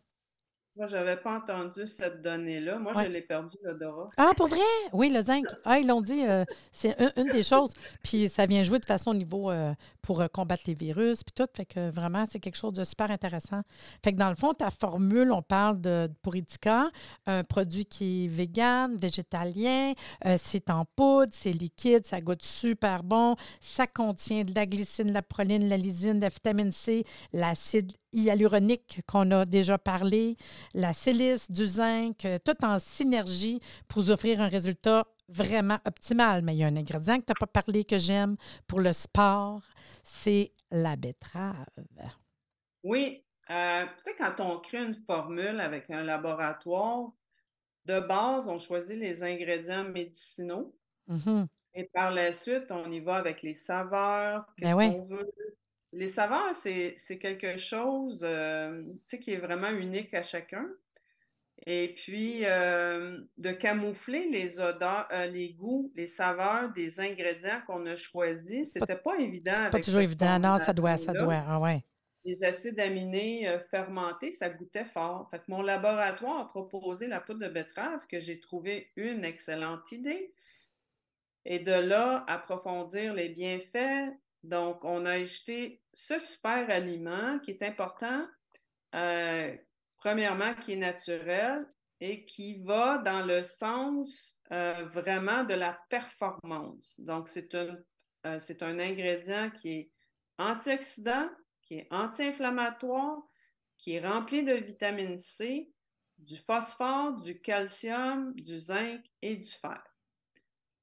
Moi, 0.77 0.85
je 0.87 0.95
n'avais 0.95 1.17
pas 1.17 1.35
entendu 1.35 1.85
cette 1.85 2.21
donnée-là. 2.21 2.79
Moi, 2.79 2.93
je 2.95 3.09
l'ai 3.09 3.21
perdu, 3.21 3.57
l'odorat. 3.61 4.09
Ah, 4.15 4.31
pour 4.37 4.47
vrai? 4.47 4.59
Oui, 4.93 5.09
le 5.09 5.21
zinc. 5.21 5.45
Ah, 5.65 5.79
ils 5.79 5.87
l'ont 5.87 5.99
dit, 5.99 6.25
euh, 6.25 6.45
c'est 6.71 6.95
une, 7.17 7.29
des 7.29 7.43
choses. 7.51 7.71
Puis 8.01 8.29
ça 8.29 8.45
vient 8.45 8.63
jouer 8.63 8.79
de 8.79 8.85
façon 8.85 9.11
au 9.11 9.13
niveau 9.13 9.51
euh, 9.51 9.73
pour 10.01 10.21
euh, 10.21 10.27
combattre 10.27 10.63
les 10.67 10.73
virus, 10.73 11.23
puis 11.23 11.33
tout. 11.35 11.47
Fait 11.53 11.65
que 11.65 11.91
vraiment, 11.91 12.23
c'est 12.25 12.39
quelque 12.39 12.55
chose 12.55 12.73
de 12.73 12.85
super 12.85 13.11
intéressant. 13.11 13.61
Fait 14.01 14.13
que 14.13 14.17
dans 14.17 14.29
le 14.29 14.35
fond, 14.35 14.53
ta 14.53 14.71
formule, 14.71 15.33
on 15.33 15.41
parle 15.41 15.81
de, 15.81 16.07
de 16.07 16.91
un 17.25 17.43
produit 17.43 17.85
qui 17.85 18.23
est 18.23 18.27
vegan, 18.27 18.95
végétalien, 18.95 19.93
c'est 20.37 20.69
en 20.69 20.85
poudre, 20.95 21.31
c'est 21.31 21.51
liquide, 21.51 22.05
ça 22.05 22.21
goûte 22.21 22.43
super 22.43 23.03
bon. 23.03 23.35
Ça 23.59 23.87
contient 23.87 24.43
de 24.43 24.53
la 24.55 24.65
glycine, 24.65 25.11
la 25.11 25.21
proline, 25.21 25.67
la 25.67 25.77
lysine, 25.77 26.19
la 26.19 26.29
vitamine 26.29 26.71
C, 26.71 27.03
l'acide 27.33 27.91
hyaluronique 28.13 29.01
qu'on 29.07 29.31
a 29.31 29.45
déjà 29.45 29.77
parlé, 29.77 30.35
la 30.73 30.93
silice, 30.93 31.49
du 31.49 31.65
zinc, 31.65 32.25
euh, 32.25 32.37
tout 32.43 32.63
en 32.63 32.79
synergie 32.79 33.59
pour 33.87 34.03
vous 34.03 34.11
offrir 34.11 34.41
un 34.41 34.47
résultat 34.47 35.05
vraiment 35.27 35.79
optimal. 35.85 36.41
Mais 36.43 36.55
il 36.55 36.59
y 36.59 36.63
a 36.63 36.67
un 36.67 36.75
ingrédient 36.75 37.19
que 37.19 37.25
tu 37.25 37.31
n'as 37.31 37.47
pas 37.47 37.47
parlé 37.47 37.83
que 37.83 37.97
j'aime 37.97 38.35
pour 38.67 38.79
le 38.79 38.93
sport, 38.93 39.61
c'est 40.03 40.51
la 40.71 40.95
betterave. 40.95 41.65
Oui. 42.83 43.23
Euh, 43.49 43.85
tu 43.97 44.03
sais, 44.03 44.15
quand 44.17 44.39
on 44.39 44.59
crée 44.59 44.83
une 44.83 44.95
formule 45.05 45.59
avec 45.59 45.89
un 45.89 46.03
laboratoire, 46.03 47.11
de 47.85 47.99
base, 47.99 48.47
on 48.47 48.59
choisit 48.59 48.97
les 48.97 49.23
ingrédients 49.23 49.83
médicinaux. 49.83 50.73
Mm-hmm. 51.09 51.47
Et 51.73 51.85
par 51.85 52.11
la 52.11 52.33
suite, 52.33 52.71
on 52.71 52.89
y 52.91 52.99
va 52.99 53.15
avec 53.15 53.41
les 53.41 53.53
saveurs, 53.53 54.45
ben 54.57 54.77
qu'est-ce 54.77 55.07
veut, 55.07 55.33
les 55.93 56.07
saveurs, 56.07 56.53
c'est 56.53 57.19
quelque 57.19 57.57
chose 57.57 58.21
euh, 58.23 58.83
qui 59.05 59.33
est 59.33 59.37
vraiment 59.37 59.69
unique 59.69 60.13
à 60.13 60.21
chacun. 60.21 60.67
Et 61.67 61.93
puis, 61.95 62.41
euh, 62.45 63.21
de 63.37 63.51
camoufler 63.51 64.29
les 64.29 64.59
odeurs, 64.59 65.07
euh, 65.11 65.27
les 65.27 65.53
goûts, 65.53 65.91
les 65.95 66.07
saveurs 66.07 66.71
des 66.71 66.99
ingrédients 66.99 67.61
qu'on 67.67 67.85
a 67.85 67.95
choisis, 67.95 68.71
c'était 68.71 68.95
pas, 68.95 69.11
pas 69.11 69.19
évident. 69.19 69.51
C'est 69.55 69.69
pas 69.69 69.79
toujours 69.81 70.01
évident, 70.01 70.39
non, 70.39 70.57
ça 70.57 70.73
doit, 70.73 70.97
ça 70.97 71.13
doit, 71.13 71.43
ah 71.47 71.59
ouais. 71.59 71.83
Les 72.23 72.43
acides 72.43 72.79
aminés 72.79 73.47
fermentés, 73.69 74.31
ça 74.31 74.49
goûtait 74.49 74.85
fort. 74.85 75.27
Fait 75.31 75.39
que 75.39 75.45
mon 75.47 75.61
laboratoire 75.61 76.39
a 76.39 76.49
proposé 76.49 77.07
la 77.07 77.19
poudre 77.19 77.39
de 77.39 77.47
betterave, 77.47 78.05
que 78.07 78.19
j'ai 78.19 78.39
trouvé 78.39 78.91
une 78.95 79.25
excellente 79.25 79.91
idée. 79.91 80.33
Et 81.45 81.59
de 81.59 81.71
là, 81.71 82.23
approfondir 82.27 83.15
les 83.15 83.29
bienfaits, 83.29 84.13
donc, 84.43 84.83
on 84.83 85.05
a 85.05 85.13
ajouté 85.13 85.81
ce 85.93 86.17
super 86.19 86.69
aliment 86.69 87.39
qui 87.39 87.51
est 87.51 87.63
important, 87.63 88.25
euh, 88.95 89.55
premièrement, 89.97 90.55
qui 90.55 90.73
est 90.73 90.77
naturel 90.77 91.65
et 91.99 92.25
qui 92.25 92.61
va 92.63 92.97
dans 92.97 93.23
le 93.25 93.43
sens 93.43 94.41
euh, 94.51 94.85
vraiment 94.93 95.43
de 95.43 95.53
la 95.53 95.79
performance. 95.89 96.99
Donc, 97.01 97.27
c'est 97.27 97.53
un, 97.53 97.77
euh, 98.25 98.39
c'est 98.39 98.63
un 98.63 98.79
ingrédient 98.79 99.51
qui 99.51 99.69
est 99.69 99.91
antioxydant, 100.39 101.29
qui 101.61 101.75
est 101.75 101.87
anti-inflammatoire, 101.91 103.21
qui 103.77 103.93
est 103.93 104.07
rempli 104.07 104.43
de 104.43 104.53
vitamine 104.53 105.19
C, 105.19 105.71
du 106.17 106.37
phosphore, 106.37 107.17
du 107.17 107.39
calcium, 107.39 108.33
du 108.33 108.57
zinc 108.57 109.01
et 109.21 109.35
du 109.35 109.49
fer. 109.49 109.90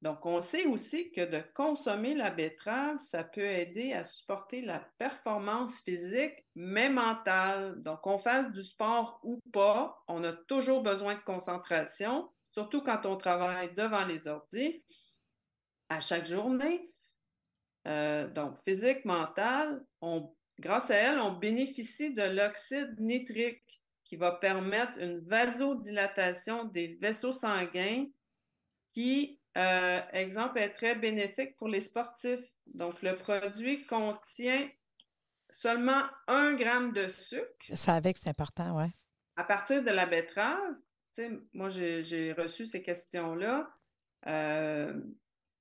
Donc, 0.01 0.25
on 0.27 0.41
sait 0.41 0.65
aussi 0.67 1.11
que 1.11 1.25
de 1.25 1.43
consommer 1.55 2.15
la 2.15 2.31
betterave, 2.31 2.99
ça 2.99 3.25
peut 3.25 3.45
aider 3.45 3.93
à 3.93 4.05
supporter 4.05 4.63
la 4.63 4.79
performance 4.99 5.83
physique, 5.83 6.47
mais 6.55 6.89
mentale. 6.89 7.81
Donc, 7.81 8.03
qu'on 8.03 8.19
fasse 8.19 8.53
du 8.53 8.63
sport 8.63 9.19
ou 9.25 9.41
pas, 9.53 10.01
on 10.07 10.23
a 10.23 10.33
toujours 10.33 10.83
besoin 10.83 11.17
de 11.17 11.21
concentration, 11.21 12.31
surtout 12.51 12.83
quand 12.83 13.07
on 13.07 13.17
travaille 13.17 13.75
devant 13.75 14.05
les 14.05 14.29
ordi 14.29 14.85
à 15.89 15.99
chaque 15.99 16.27
journée. 16.27 16.93
Euh, 17.89 18.29
donc, 18.29 18.57
physique, 18.65 19.05
mentale, 19.05 19.85
grâce 20.61 20.93
à 20.93 20.95
elle, 20.95 21.19
on 21.19 21.33
bénéficie 21.33 22.15
de 22.15 22.23
l'oxyde 22.23 22.95
nitrique 23.01 23.83
qui 24.05 24.17
va 24.17 24.31
permettre 24.31 24.97
une 24.99 25.21
vasodilatation 25.27 26.65
des 26.65 26.99
vaisseaux 27.01 27.33
sanguins 27.33 28.07
qui 28.93 29.38
euh, 29.57 30.01
exemple, 30.13 30.59
est 30.59 30.71
très 30.71 30.95
bénéfique 30.95 31.57
pour 31.57 31.69
les 31.69 31.81
sportifs. 31.81 32.45
Donc, 32.67 33.03
le 33.03 33.17
produit 33.17 33.87
contient 33.87 34.69
seulement 35.51 36.03
un 36.27 36.55
gramme 36.55 36.93
de 36.93 37.09
sucre. 37.09 37.67
Ça 37.75 37.95
avec, 37.95 38.19
c'est 38.19 38.29
important, 38.29 38.77
oui. 38.79 38.87
À 39.37 39.45
partir 39.45 39.83
de 39.83 39.91
la 39.91 40.07
betterave, 40.07 40.75
moi, 41.53 41.69
j'ai 41.69 42.35
reçu 42.37 42.67
ces 42.67 42.83
questions-là. 42.83 43.73
Euh, 44.27 44.93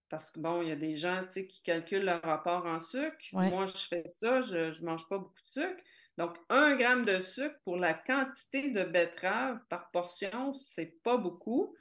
parce 0.10 0.32
que, 0.32 0.40
bon, 0.40 0.62
il 0.62 0.70
y 0.70 0.72
a 0.72 0.76
des 0.76 0.96
gens 0.96 1.26
qui 1.26 1.62
calculent 1.64 2.06
leur 2.06 2.22
rapport 2.22 2.66
en 2.66 2.80
sucre. 2.80 3.18
Moi, 3.34 3.66
je 3.66 3.88
fais 3.88 4.04
ça, 4.06 4.42
je 4.42 4.80
ne 4.80 4.86
mange 4.86 5.08
pas 5.10 5.18
beaucoup 5.18 5.42
de 5.48 5.62
sucre. 5.62 5.84
Donc, 6.18 6.36
un 6.50 6.76
gramme 6.76 7.06
de 7.06 7.20
sucre 7.20 7.56
pour 7.64 7.78
la 7.78 7.94
quantité 7.94 8.72
de 8.72 8.84
betterave 8.84 9.60
par 9.70 9.92
portion, 9.92 10.54
c'est 10.56 11.02
pas 11.04 11.18
beaucoup, 11.18 11.76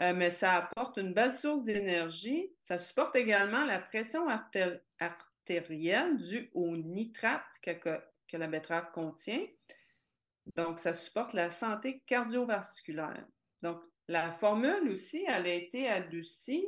euh, 0.00 0.12
mais 0.12 0.30
ça 0.30 0.54
apporte 0.54 0.96
une 0.96 1.14
belle 1.14 1.32
source 1.32 1.64
d'énergie. 1.64 2.52
Ça 2.58 2.78
supporte 2.78 3.14
également 3.16 3.64
la 3.64 3.78
pression 3.78 4.26
artérielle 4.98 6.16
due 6.18 6.50
au 6.54 6.76
nitrate 6.76 7.44
que, 7.62 8.00
la 8.36 8.48
betterave 8.48 8.90
contient. 8.92 9.46
Donc, 10.56 10.80
ça 10.80 10.92
supporte 10.92 11.32
la 11.32 11.50
santé 11.50 12.02
cardiovasculaire. 12.06 13.24
Donc, 13.62 13.80
la 14.08 14.32
formule 14.32 14.88
aussi, 14.90 15.24
elle 15.28 15.46
a 15.46 15.54
été 15.54 15.88
adoucie 15.88 16.66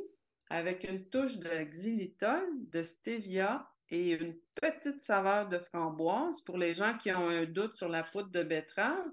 avec 0.49 0.85
une 0.85 1.09
touche 1.09 1.37
de 1.37 1.63
xylitol, 1.65 2.47
de 2.69 2.81
stevia 2.81 3.69
et 3.89 4.11
une 4.11 4.35
petite 4.55 5.03
saveur 5.03 5.49
de 5.49 5.59
framboise 5.59 6.41
pour 6.41 6.57
les 6.57 6.73
gens 6.73 6.97
qui 6.97 7.11
ont 7.11 7.27
un 7.27 7.45
doute 7.45 7.75
sur 7.75 7.89
la 7.89 8.03
poudre 8.03 8.29
de 8.29 8.43
betterave. 8.43 9.11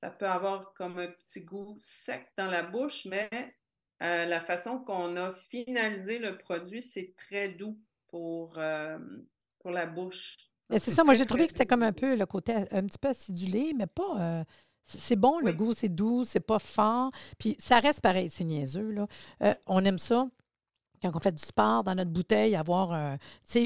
Ça 0.00 0.08
peut 0.08 0.26
avoir 0.26 0.72
comme 0.72 0.98
un 0.98 1.08
petit 1.08 1.44
goût 1.44 1.76
sec 1.78 2.26
dans 2.38 2.46
la 2.46 2.62
bouche, 2.62 3.04
mais 3.04 3.28
euh, 4.02 4.24
la 4.24 4.40
façon 4.40 4.78
qu'on 4.78 5.14
a 5.18 5.34
finalisé 5.34 6.18
le 6.18 6.38
produit, 6.38 6.80
c'est 6.80 7.12
très 7.18 7.50
doux 7.50 7.78
pour, 8.08 8.54
euh, 8.56 8.98
pour 9.58 9.72
la 9.72 9.84
bouche. 9.84 10.38
C'est 10.70 10.90
ça, 10.90 11.04
moi 11.04 11.12
j'ai 11.12 11.26
trouvé 11.26 11.44
que 11.44 11.52
c'était 11.52 11.66
comme 11.66 11.82
un 11.82 11.92
peu 11.92 12.16
le 12.16 12.24
côté 12.24 12.54
un 12.54 12.86
petit 12.86 12.96
peu 12.98 13.08
acidulé, 13.08 13.74
mais 13.76 13.86
pas. 13.86 14.18
Euh, 14.18 14.44
c'est 14.86 15.16
bon, 15.16 15.38
le 15.38 15.52
goût, 15.52 15.74
c'est 15.74 15.90
doux, 15.90 16.24
c'est 16.24 16.40
pas 16.40 16.58
fort. 16.58 17.10
Puis 17.38 17.56
ça 17.58 17.78
reste 17.78 18.00
pareil, 18.00 18.30
c'est 18.30 18.44
niaiseux. 18.44 18.90
Là. 18.90 19.06
on 19.66 19.84
aime 19.84 19.98
ça 19.98 20.28
quand 21.02 21.10
on 21.14 21.20
fait 21.20 21.32
du 21.32 21.42
sport 21.42 21.84
dans 21.84 21.94
notre 21.94 22.10
bouteille, 22.10 22.54
avoir 22.56 22.92
euh, 22.92 23.16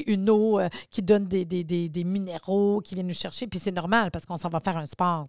une 0.07 0.29
eau 0.29 0.59
euh, 0.59 0.69
qui 0.89 1.01
donne 1.01 1.25
des, 1.25 2.03
minéraux 2.05 2.81
qui 2.81 2.95
viennent 2.95 3.07
nous 3.07 3.13
chercher. 3.13 3.47
Puis 3.47 3.59
c'est 3.59 3.71
normal 3.71 4.11
parce 4.11 4.25
qu'on 4.25 4.37
s'en 4.37 4.49
va 4.49 4.59
faire 4.59 4.77
un 4.77 4.85
sport. 4.85 5.27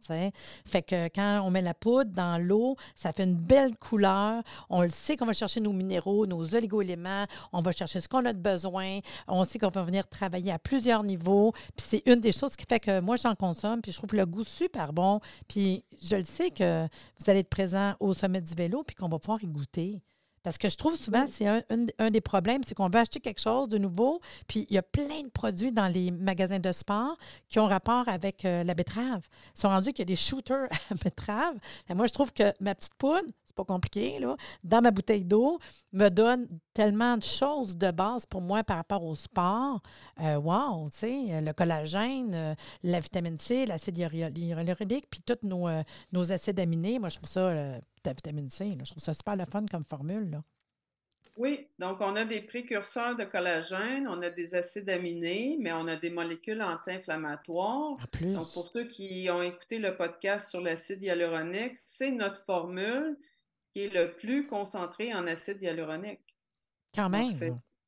Fait 0.64 0.82
que 0.82 1.08
quand 1.08 1.42
on 1.44 1.50
met 1.50 1.62
la 1.62 1.74
poudre 1.74 2.10
dans 2.12 2.42
l'eau, 2.42 2.76
ça 2.94 3.12
fait 3.12 3.24
une 3.24 3.36
belle 3.36 3.76
couleur. 3.76 4.42
On 4.70 4.82
le 4.82 4.88
sait 4.88 5.16
qu'on 5.16 5.26
va 5.26 5.32
chercher 5.32 5.60
nos 5.60 5.72
minéraux, 5.72 6.26
nos 6.26 6.54
oligo-éléments. 6.54 7.26
On 7.52 7.62
va 7.62 7.72
chercher 7.72 8.00
ce 8.00 8.08
qu'on 8.08 8.24
a 8.24 8.32
de 8.32 8.38
besoin. 8.38 9.00
On 9.26 9.44
sait 9.44 9.58
qu'on 9.58 9.70
va 9.70 9.82
venir 9.82 10.06
travailler 10.08 10.52
à 10.52 10.58
plusieurs 10.58 11.02
niveaux. 11.02 11.52
Puis 11.76 11.86
c'est 11.86 12.02
une 12.06 12.20
des 12.20 12.32
choses 12.32 12.56
qui 12.56 12.66
fait 12.68 12.80
que 12.80 13.00
moi, 13.00 13.16
j'en 13.16 13.34
consomme. 13.34 13.80
Puis 13.80 13.92
je 13.92 13.98
trouve 13.98 14.14
le 14.14 14.26
goût 14.26 14.44
super 14.44 14.92
bon. 14.92 15.20
Puis 15.48 15.84
je 16.02 16.16
le 16.16 16.24
sais 16.24 16.50
que 16.50 16.84
vous 16.84 17.30
allez 17.30 17.40
être 17.40 17.50
présent 17.50 17.94
au 18.00 18.14
sommet 18.14 18.40
du 18.40 18.54
vélo 18.54 18.84
puis 18.84 18.94
qu'on 18.94 19.08
va 19.08 19.18
pouvoir 19.18 19.42
y 19.42 19.46
goûter. 19.46 20.00
Parce 20.46 20.58
que 20.58 20.68
je 20.68 20.76
trouve 20.76 20.94
souvent, 20.94 21.24
c'est 21.26 21.48
un, 21.48 22.10
des 22.12 22.20
problèmes, 22.20 22.62
c'est 22.62 22.76
qu'on 22.76 22.88
veut 22.88 23.00
acheter 23.00 23.18
quelque 23.18 23.40
chose 23.40 23.68
de 23.68 23.78
nouveau, 23.78 24.20
puis 24.46 24.64
il 24.70 24.76
y 24.76 24.78
a 24.78 24.82
plein 24.82 25.22
de 25.24 25.28
produits 25.28 25.72
dans 25.72 25.88
les 25.88 26.12
magasins 26.12 26.60
de 26.60 26.70
sport 26.70 27.16
qui 27.48 27.58
ont 27.58 27.66
rapport 27.66 28.08
avec 28.08 28.44
euh, 28.44 28.62
la 28.62 28.74
betterave. 28.74 29.26
Ils 29.56 29.60
sont 29.60 29.68
rendus 29.68 29.92
qu'il 29.92 29.98
y 29.98 30.02
a 30.02 30.04
des 30.04 30.14
shooters 30.14 30.68
à 30.90 30.94
betterave. 31.02 31.56
Et 31.90 31.94
moi, 31.94 32.06
je 32.06 32.12
trouve 32.12 32.32
que 32.32 32.52
ma 32.60 32.76
petite 32.76 32.94
poudre, 32.94 33.26
c'est 33.44 33.56
pas 33.56 33.64
compliqué, 33.64 34.20
là, 34.20 34.36
dans 34.62 34.80
ma 34.80 34.92
bouteille 34.92 35.24
d'eau, 35.24 35.58
me 35.92 36.10
donne 36.10 36.46
tellement 36.74 37.16
de 37.16 37.24
choses 37.24 37.76
de 37.76 37.90
base 37.90 38.24
pour 38.24 38.40
moi 38.40 38.62
par 38.62 38.76
rapport 38.76 39.02
au 39.02 39.16
sport. 39.16 39.80
Euh, 40.20 40.36
wow, 40.36 40.88
tu 40.90 40.98
sais, 40.98 41.40
le 41.40 41.52
collagène, 41.54 42.32
euh, 42.36 42.54
la 42.84 43.00
vitamine 43.00 43.38
C, 43.40 43.66
l'acide 43.66 43.98
hyaluronique, 43.98 45.06
puis 45.10 45.22
tous 45.26 45.44
nos, 45.44 45.66
nos 46.12 46.30
acides 46.30 46.60
aminés. 46.60 47.00
Moi, 47.00 47.08
je 47.08 47.16
trouve 47.16 47.28
ça 47.28 47.80
vitamine 48.12 48.48
C. 48.48 48.76
Je 48.84 48.90
trouve 48.90 49.02
ça 49.02 49.14
super 49.14 49.36
le 49.36 49.44
fun 49.44 49.66
comme 49.66 49.84
formule. 49.84 50.40
Oui, 51.36 51.68
donc 51.78 52.00
on 52.00 52.16
a 52.16 52.24
des 52.24 52.40
précurseurs 52.40 53.14
de 53.14 53.24
collagène, 53.24 54.08
on 54.08 54.22
a 54.22 54.30
des 54.30 54.54
acides 54.54 54.88
aminés, 54.88 55.58
mais 55.60 55.70
on 55.72 55.86
a 55.86 55.96
des 55.96 56.08
molécules 56.08 56.62
anti-inflammatoires. 56.62 57.96
Donc 58.22 58.52
pour 58.54 58.68
ceux 58.68 58.84
qui 58.84 59.28
ont 59.30 59.42
écouté 59.42 59.78
le 59.78 59.94
podcast 59.94 60.48
sur 60.48 60.62
l'acide 60.62 61.02
hyaluronique, 61.02 61.76
c'est 61.76 62.10
notre 62.10 62.42
formule 62.44 63.18
qui 63.74 63.82
est 63.82 63.92
le 63.92 64.14
plus 64.14 64.46
concentrée 64.46 65.12
en 65.12 65.26
acide 65.26 65.60
hyaluronique. 65.60 66.24
Quand 66.94 67.10
même. 67.10 67.30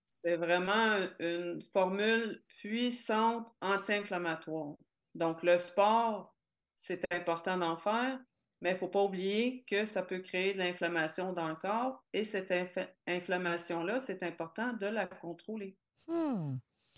C'est 0.07 0.37
vraiment 0.37 0.98
une 1.18 1.62
formule 1.72 2.42
puissante 2.59 3.46
anti-inflammatoire. 3.62 4.74
Donc 5.14 5.42
le 5.42 5.57
sport, 5.57 6.35
c'est 6.74 7.02
important 7.11 7.57
d'en 7.57 7.78
faire, 7.78 8.18
mais 8.60 8.70
il 8.70 8.74
ne 8.74 8.78
faut 8.78 8.88
pas 8.88 9.02
oublier 9.02 9.64
que 9.66 9.84
ça 9.84 10.02
peut 10.02 10.18
créer 10.18 10.52
de 10.52 10.58
l'inflammation 10.58 11.32
dans 11.32 11.48
le 11.48 11.54
corps 11.54 12.02
et 12.12 12.24
cette 12.24 12.52
inflammation-là, 13.06 14.00
c'est 14.00 14.22
important 14.22 14.72
de 14.72 14.86
la 14.86 15.06
contrôler. 15.06 15.76
Hmm. 16.06 16.56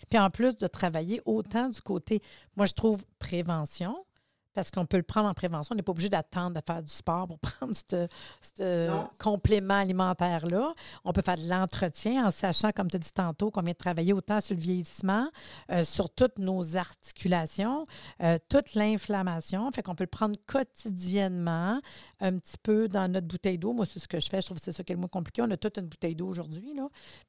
Puis 0.09 0.19
en 0.19 0.29
plus 0.29 0.57
de 0.57 0.67
travailler 0.67 1.21
autant 1.25 1.69
du 1.69 1.81
côté, 1.81 2.21
moi 2.55 2.65
je 2.65 2.73
trouve 2.73 3.05
prévention, 3.19 4.05
parce 4.53 4.71
qu'on 4.71 4.85
peut 4.85 4.97
le 4.97 5.03
prendre 5.03 5.29
en 5.29 5.33
prévention. 5.33 5.73
On 5.73 5.75
n'est 5.75 5.83
pas 5.83 5.91
obligé 5.91 6.09
d'attendre 6.09 6.55
de 6.59 6.61
faire 6.65 6.81
du 6.81 6.91
sport 6.91 7.27
pour 7.27 7.39
prendre 7.39 7.73
ce 7.73 9.07
complément 9.17 9.75
alimentaire-là. 9.75 10.73
On 11.05 11.13
peut 11.13 11.21
faire 11.21 11.37
de 11.37 11.47
l'entretien 11.47 12.25
en 12.25 12.31
sachant, 12.31 12.71
comme 12.71 12.89
tu 12.89 12.97
as 12.97 12.99
dit 12.99 13.13
tantôt, 13.13 13.51
qu'on 13.51 13.61
vient 13.61 13.73
de 13.73 13.77
travailler 13.77 14.13
autant 14.13 14.41
sur 14.41 14.55
le 14.55 14.61
vieillissement, 14.61 15.29
euh, 15.71 15.83
sur 15.83 16.09
toutes 16.09 16.39
nos 16.39 16.75
articulations, 16.75 17.85
euh, 18.21 18.37
toute 18.49 18.73
l'inflammation. 18.73 19.71
Fait 19.71 19.81
qu'on 19.81 19.95
peut 19.95 20.03
le 20.03 20.09
prendre 20.09 20.35
quotidiennement, 20.45 21.81
un 22.19 22.37
petit 22.37 22.57
peu 22.61 22.87
dans 22.87 23.11
notre 23.11 23.27
bouteille 23.27 23.57
d'eau. 23.57 23.73
Moi, 23.73 23.85
c'est 23.85 23.99
ce 23.99 24.07
que 24.07 24.19
je 24.19 24.29
fais. 24.29 24.41
Je 24.41 24.47
trouve 24.47 24.57
que 24.57 24.63
c'est 24.63 24.71
ça 24.71 24.83
qui 24.83 24.91
est 24.91 24.95
le 24.95 24.99
moins 24.99 25.09
compliqué. 25.09 25.41
On 25.41 25.51
a 25.51 25.57
toute 25.57 25.77
une 25.77 25.87
bouteille 25.87 26.15
d'eau 26.15 26.27
aujourd'hui. 26.27 26.75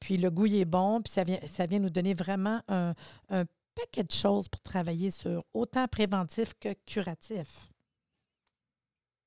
Puis 0.00 0.16
le 0.16 0.30
goût 0.30 0.46
est 0.46 0.64
bon, 0.64 1.00
puis 1.02 1.12
ça 1.12 1.24
vient, 1.24 1.38
ça 1.46 1.66
vient 1.66 1.78
nous 1.78 1.90
donner 1.90 2.14
vraiment 2.14 2.60
un, 2.68 2.94
un 3.30 3.44
paquet 3.74 4.04
de 4.04 4.12
choses 4.12 4.48
pour 4.48 4.60
travailler 4.60 5.10
sur 5.10 5.44
autant 5.54 5.86
préventif 5.88 6.54
que 6.60 6.74
curatif? 6.86 7.72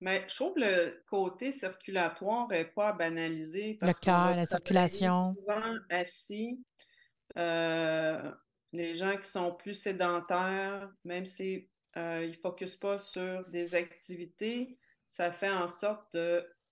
Mais 0.01 0.23
je 0.27 0.36
trouve 0.36 0.58
le 0.58 1.03
côté 1.10 1.51
circulatoire 1.51 2.47
n'est 2.49 2.65
pas 2.65 2.93
banalisé. 2.93 3.77
le 3.81 3.93
cœur, 3.93 4.36
la 4.36 4.45
circulation. 4.45 5.34
Souvent 5.36 5.77
assis. 5.89 6.63
Euh, 7.38 8.31
les 8.71 8.93
gens 8.93 9.15
qui 9.17 9.27
sont 9.27 9.53
plus 9.53 9.73
sédentaires, 9.73 10.91
même 11.05 11.25
s'ils 11.25 11.67
euh, 11.97 12.27
ne 12.27 12.34
focusent 12.34 12.75
pas 12.75 12.99
sur 12.99 13.47
des 13.49 13.73
activités, 13.73 14.77
ça 15.05 15.31
fait 15.31 15.51
en 15.51 15.67
sorte 15.67 16.15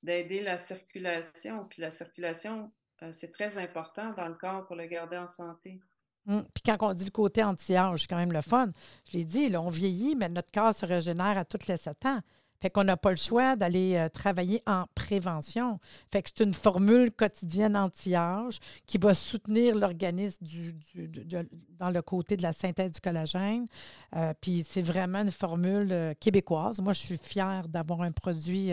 d'aider 0.02 0.42
la 0.42 0.58
circulation. 0.58 1.66
Puis 1.70 1.82
la 1.82 1.90
circulation, 1.90 2.72
euh, 3.02 3.12
c'est 3.12 3.32
très 3.32 3.58
important 3.58 4.12
dans 4.14 4.28
le 4.28 4.36
corps 4.36 4.66
pour 4.66 4.76
le 4.76 4.86
garder 4.86 5.18
en 5.18 5.28
santé. 5.28 5.80
Hum, 6.28 6.46
puis 6.54 6.64
quand 6.66 6.78
on 6.82 6.94
dit 6.94 7.06
le 7.06 7.12
côté 7.12 7.44
anti-âge, 7.44 8.02
c'est 8.02 8.08
quand 8.08 8.18
même 8.18 8.32
le 8.32 8.42
fun. 8.42 8.70
Je 9.12 9.18
l'ai 9.18 9.26
dit, 9.26 9.50
là, 9.50 9.62
on 9.62 9.70
vieillit, 9.70 10.16
mais 10.16 10.30
notre 10.30 10.52
corps 10.52 10.74
se 10.74 10.86
régénère 10.86 11.38
à 11.38 11.46
toutes 11.46 11.68
les 11.68 11.78
sept 11.78 12.06
ans. 12.06 12.22
Fait 12.64 12.70
qu'on 12.70 12.86
n'a 12.86 12.96
pas 12.96 13.10
le 13.10 13.18
choix 13.18 13.58
d'aller 13.58 13.98
euh, 13.98 14.08
travailler 14.08 14.64
en 14.66 14.86
prévention. 14.96 15.82
Fait 16.10 16.22
que 16.22 16.30
c'est 16.34 16.46
une 16.46 16.54
formule 16.54 17.12
quotidienne 17.12 17.76
anti-âge 17.76 18.62
qui 18.88 18.98
va 18.98 19.14
soutenir 19.14 19.76
l'organisme 19.76 20.46
dans 21.78 21.90
le 21.90 22.02
côté 22.02 22.38
de 22.38 22.42
la 22.42 22.54
synthèse 22.54 22.94
du 22.94 23.02
collagène. 23.02 23.68
Euh, 24.16 24.34
puis 24.40 24.66
c'est 24.66 24.82
vraiment 24.82 25.24
une 25.24 25.32
formule 25.32 25.92
euh, 25.92 26.14
québécoise. 26.18 26.80
Moi, 26.80 26.94
je 26.94 27.02
suis 27.02 27.18
fière 27.18 27.68
d'avoir 27.68 28.02
un 28.02 28.14
produit 28.14 28.72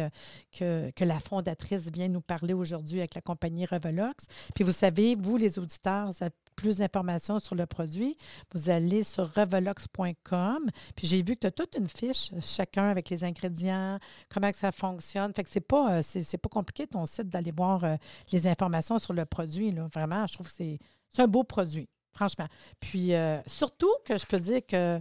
que, 0.57 0.93
que, 0.93 1.05
la 1.05 1.19
fondatrice 1.19 1.91
vient 1.91 2.07
nous 2.07 2.21
parler 2.21 2.55
aujourd'hui 2.55 3.01
avec 3.01 3.17
la 3.17 3.23
compagnie 3.23 3.67
Revelox. 3.67 4.27
Puis 4.55 4.63
vous 4.63 4.71
savez, 4.71 5.17
vous, 5.17 5.37
les 5.37 5.59
auditeurs, 5.59 6.13
plus 6.61 6.77
d'informations 6.77 7.39
sur 7.39 7.55
le 7.55 7.65
produit, 7.65 8.19
vous 8.53 8.69
allez 8.69 9.03
sur 9.03 9.33
revelox.com. 9.33 10.71
Puis 10.95 11.07
j'ai 11.07 11.23
vu 11.23 11.35
que 11.35 11.41
tu 11.41 11.47
as 11.47 11.51
toute 11.51 11.75
une 11.75 11.89
fiche, 11.89 12.33
chacun 12.43 12.89
avec 12.89 13.09
les 13.09 13.25
ingrédients, 13.25 13.99
comment 14.29 14.53
ça 14.53 14.71
fonctionne. 14.71 15.33
Fait 15.33 15.43
que 15.43 15.49
c'est 15.51 15.61
pas, 15.61 15.99
euh, 15.99 16.03
c'est, 16.03 16.39
pas 16.39 16.51
compliqué 16.51 16.87
ton 16.87 17.07
site 17.07 17.31
d'aller 17.31 17.51
voir 17.51 17.83
euh, 17.85 17.97
les 18.31 18.47
informations 18.47 18.99
sur 18.99 19.15
le 19.15 19.25
produit. 19.25 19.71
Là. 19.71 19.89
Vraiment, 19.95 20.27
je 20.27 20.35
trouve 20.35 20.49
que 20.49 20.53
c'est, 20.53 20.79
un 21.17 21.27
beau 21.27 21.45
produit, 21.45 21.89
franchement. 22.13 22.47
Puis 22.79 23.15
euh, 23.15 23.41
surtout 23.47 23.93
que 24.05 24.19
je 24.19 24.27
peux 24.27 24.39
dire 24.39 24.61
que 24.67 25.01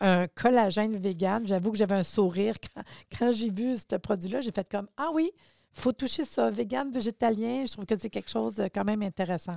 un 0.00 0.26
collagène 0.28 0.96
vegan, 0.96 1.46
j'avoue 1.46 1.72
que 1.72 1.78
j'avais 1.78 1.94
un 1.94 2.02
sourire 2.02 2.54
quand, 2.74 2.82
quand 3.18 3.32
j'ai 3.32 3.50
vu 3.50 3.76
ce 3.76 3.96
produit-là. 3.96 4.40
J'ai 4.40 4.52
fait 4.52 4.68
comme 4.68 4.88
Ah 4.96 5.10
oui, 5.12 5.32
faut 5.72 5.92
toucher 5.92 6.24
ça, 6.24 6.48
vegan, 6.50 6.92
végétalien. 6.92 7.64
Je 7.66 7.72
trouve 7.72 7.86
que 7.86 7.96
c'est 7.96 8.10
quelque 8.10 8.30
chose 8.30 8.62
quand 8.72 8.84
même 8.84 9.02
intéressant. 9.02 9.56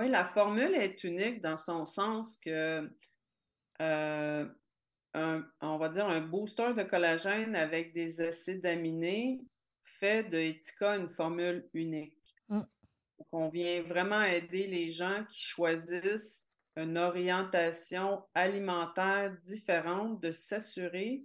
Oui, 0.00 0.08
la 0.08 0.24
formule 0.24 0.74
est 0.74 1.04
unique 1.04 1.42
dans 1.42 1.58
son 1.58 1.84
sens 1.84 2.38
que, 2.38 2.90
euh, 3.82 4.48
on 5.14 5.76
va 5.76 5.88
dire, 5.90 6.06
un 6.06 6.22
booster 6.22 6.72
de 6.72 6.84
collagène 6.84 7.54
avec 7.54 7.92
des 7.92 8.22
acides 8.22 8.64
aminés 8.64 9.42
fait 9.98 10.22
de 10.22 10.38
Etika 10.38 10.96
une 10.96 11.10
formule 11.10 11.68
unique. 11.74 12.16
Mm. 12.48 12.62
on 13.32 13.50
vient 13.50 13.82
vraiment 13.82 14.22
aider 14.22 14.66
les 14.68 14.90
gens 14.90 15.22
qui 15.28 15.42
choisissent 15.42 16.48
une 16.76 16.96
orientation 16.96 18.24
alimentaire 18.32 19.36
différente, 19.42 20.18
de 20.22 20.32
s'assurer 20.32 21.24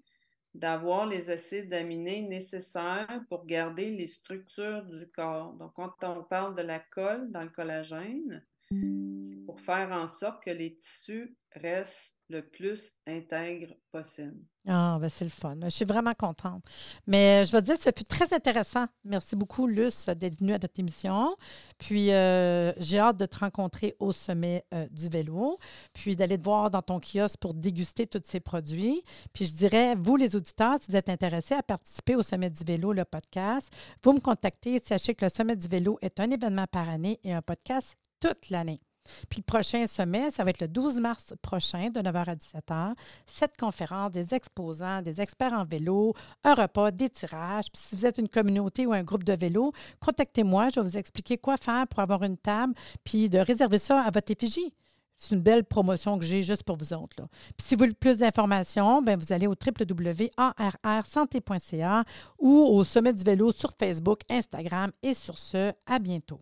d'avoir 0.54 1.06
les 1.06 1.32
acides 1.32 1.74
aminés 1.74 2.24
nécessaires 2.24 3.22
pour 3.30 3.46
garder 3.46 3.92
les 3.92 4.08
structures 4.08 4.84
du 4.84 5.08
corps. 5.12 5.54
Donc, 5.54 5.72
quand 5.76 6.04
on 6.04 6.26
parle 6.26 6.56
de 6.56 6.62
la 6.62 6.82
colle 6.82 7.32
dans 7.32 7.44
le 7.44 7.50
collagène, 7.50 8.44
c'est 8.70 9.46
pour 9.46 9.60
faire 9.60 9.92
en 9.92 10.08
sorte 10.08 10.44
que 10.44 10.50
les 10.50 10.76
tissus 10.76 11.38
reste 11.56 12.18
le 12.30 12.42
plus 12.42 12.94
intègre 13.08 13.76
possible. 13.92 14.44
Ah, 14.68 14.98
ben 15.00 15.10
c'est 15.10 15.26
le 15.26 15.30
fun. 15.30 15.56
Je 15.64 15.70
suis 15.70 15.86
vraiment 15.86 16.16
contente. 16.16 16.64
Mais 17.06 17.46
je 17.46 17.52
vais 17.52 17.62
dire, 17.62 17.78
fut 17.78 18.04
très 18.04 18.34
intéressant. 18.34 18.88
Merci 19.04 19.36
beaucoup, 19.36 19.68
Luce, 19.68 20.08
d'être 20.08 20.40
venue 20.40 20.54
à 20.54 20.58
notre 20.58 20.80
émission. 20.80 21.38
Puis, 21.78 22.12
euh, 22.12 22.74
j'ai 22.78 22.98
hâte 22.98 23.18
de 23.18 23.28
te 23.28 23.38
rencontrer 23.38 23.96
au 24.00 24.12
sommet 24.12 24.66
euh, 24.74 24.88
du 24.90 25.08
vélo, 25.08 25.60
puis 25.94 26.16
d'aller 26.16 26.40
te 26.40 26.44
voir 26.44 26.72
dans 26.72 26.82
ton 26.82 27.00
kiosque 27.00 27.40
pour 27.40 27.54
déguster 27.54 28.08
tous 28.08 28.24
ces 28.26 28.40
produits. 28.40 29.04
Puis, 29.34 29.46
je 29.46 29.54
dirais, 29.54 29.94
vous, 29.96 30.16
les 30.16 30.36
auditeurs, 30.36 30.78
si 30.82 30.90
vous 30.90 30.98
êtes 30.98 31.10
intéressés 31.10 31.54
à 31.54 31.62
participer 31.62 32.16
au 32.16 32.24
sommet 32.24 32.50
du 32.50 32.64
vélo, 32.64 32.92
le 32.92 33.06
podcast, 33.06 33.72
vous 34.04 34.14
me 34.14 34.20
contactez. 34.20 34.82
Sachez 34.84 35.14
que 35.14 35.26
le 35.26 35.30
sommet 35.30 35.56
du 35.56 35.68
vélo 35.68 36.00
est 36.02 36.20
un 36.20 36.32
événement 36.32 36.66
par 36.66 36.90
année 36.90 37.20
et 37.24 37.34
un 37.34 37.44
podcast 37.44 37.96
toute 38.20 38.50
l'année. 38.50 38.82
Puis 39.30 39.40
le 39.40 39.44
prochain 39.44 39.86
sommet, 39.88 40.32
ça 40.32 40.44
va 40.44 40.50
être 40.50 40.62
le 40.62 40.68
12 40.68 41.00
mars 41.00 41.34
prochain, 41.42 41.90
de 41.90 42.00
9h 42.00 42.30
à 42.30 42.36
17h. 42.36 42.94
Cette 43.26 43.58
conférence, 43.58 44.12
des 44.12 44.34
exposants, 44.34 45.02
des 45.02 45.22
experts 45.22 45.54
en 45.54 45.64
vélo, 45.64 46.14
un 46.44 46.54
repas, 46.54 46.92
des 46.92 47.10
tirages. 47.10 47.72
Puis 47.72 47.82
si 47.82 47.96
vous 47.96 48.06
êtes 48.06 48.18
une 48.18 48.30
communauté 48.30 48.86
ou 48.86 48.94
un 48.94 49.04
groupe 49.04 49.24
de 49.24 49.34
vélo, 49.34 49.72
contactez-moi. 50.00 50.70
Je 50.70 50.80
vais 50.80 50.88
vous 50.88 50.98
expliquer 50.98 51.38
quoi 51.38 51.58
faire 51.58 51.88
pour 51.88 52.00
avoir 52.00 52.24
une 52.24 52.38
table, 52.38 52.74
puis 53.04 53.30
de 53.30 53.38
réserver 53.38 53.78
ça 53.78 54.02
à 54.02 54.12
votre 54.12 54.32
effigie. 54.32 54.74
C'est 55.18 55.34
une 55.34 55.42
belle 55.42 55.64
promotion 55.64 56.20
que 56.20 56.26
j'ai 56.26 56.44
juste 56.44 56.64
pour 56.64 56.76
vous 56.76 56.92
autres. 56.92 57.24
Puis 57.58 57.68
si 57.68 57.76
vous 57.76 57.86
voulez 57.86 57.94
plus 57.94 58.18
d'informations, 58.18 59.02
ben 59.02 59.18
vous 59.18 59.32
allez 59.32 59.48
au 59.48 59.54
www.arrsanté.ca 59.54 62.04
ou 62.38 62.50
au 62.50 62.84
Sommet 62.84 63.14
du 63.14 63.24
vélo 63.24 63.54
sur 63.54 63.72
Facebook, 63.80 64.24
Instagram 64.30 64.92
et 65.02 65.14
sur 65.14 65.40
ce, 65.40 65.72
à 65.86 66.00
bientôt. 66.00 66.42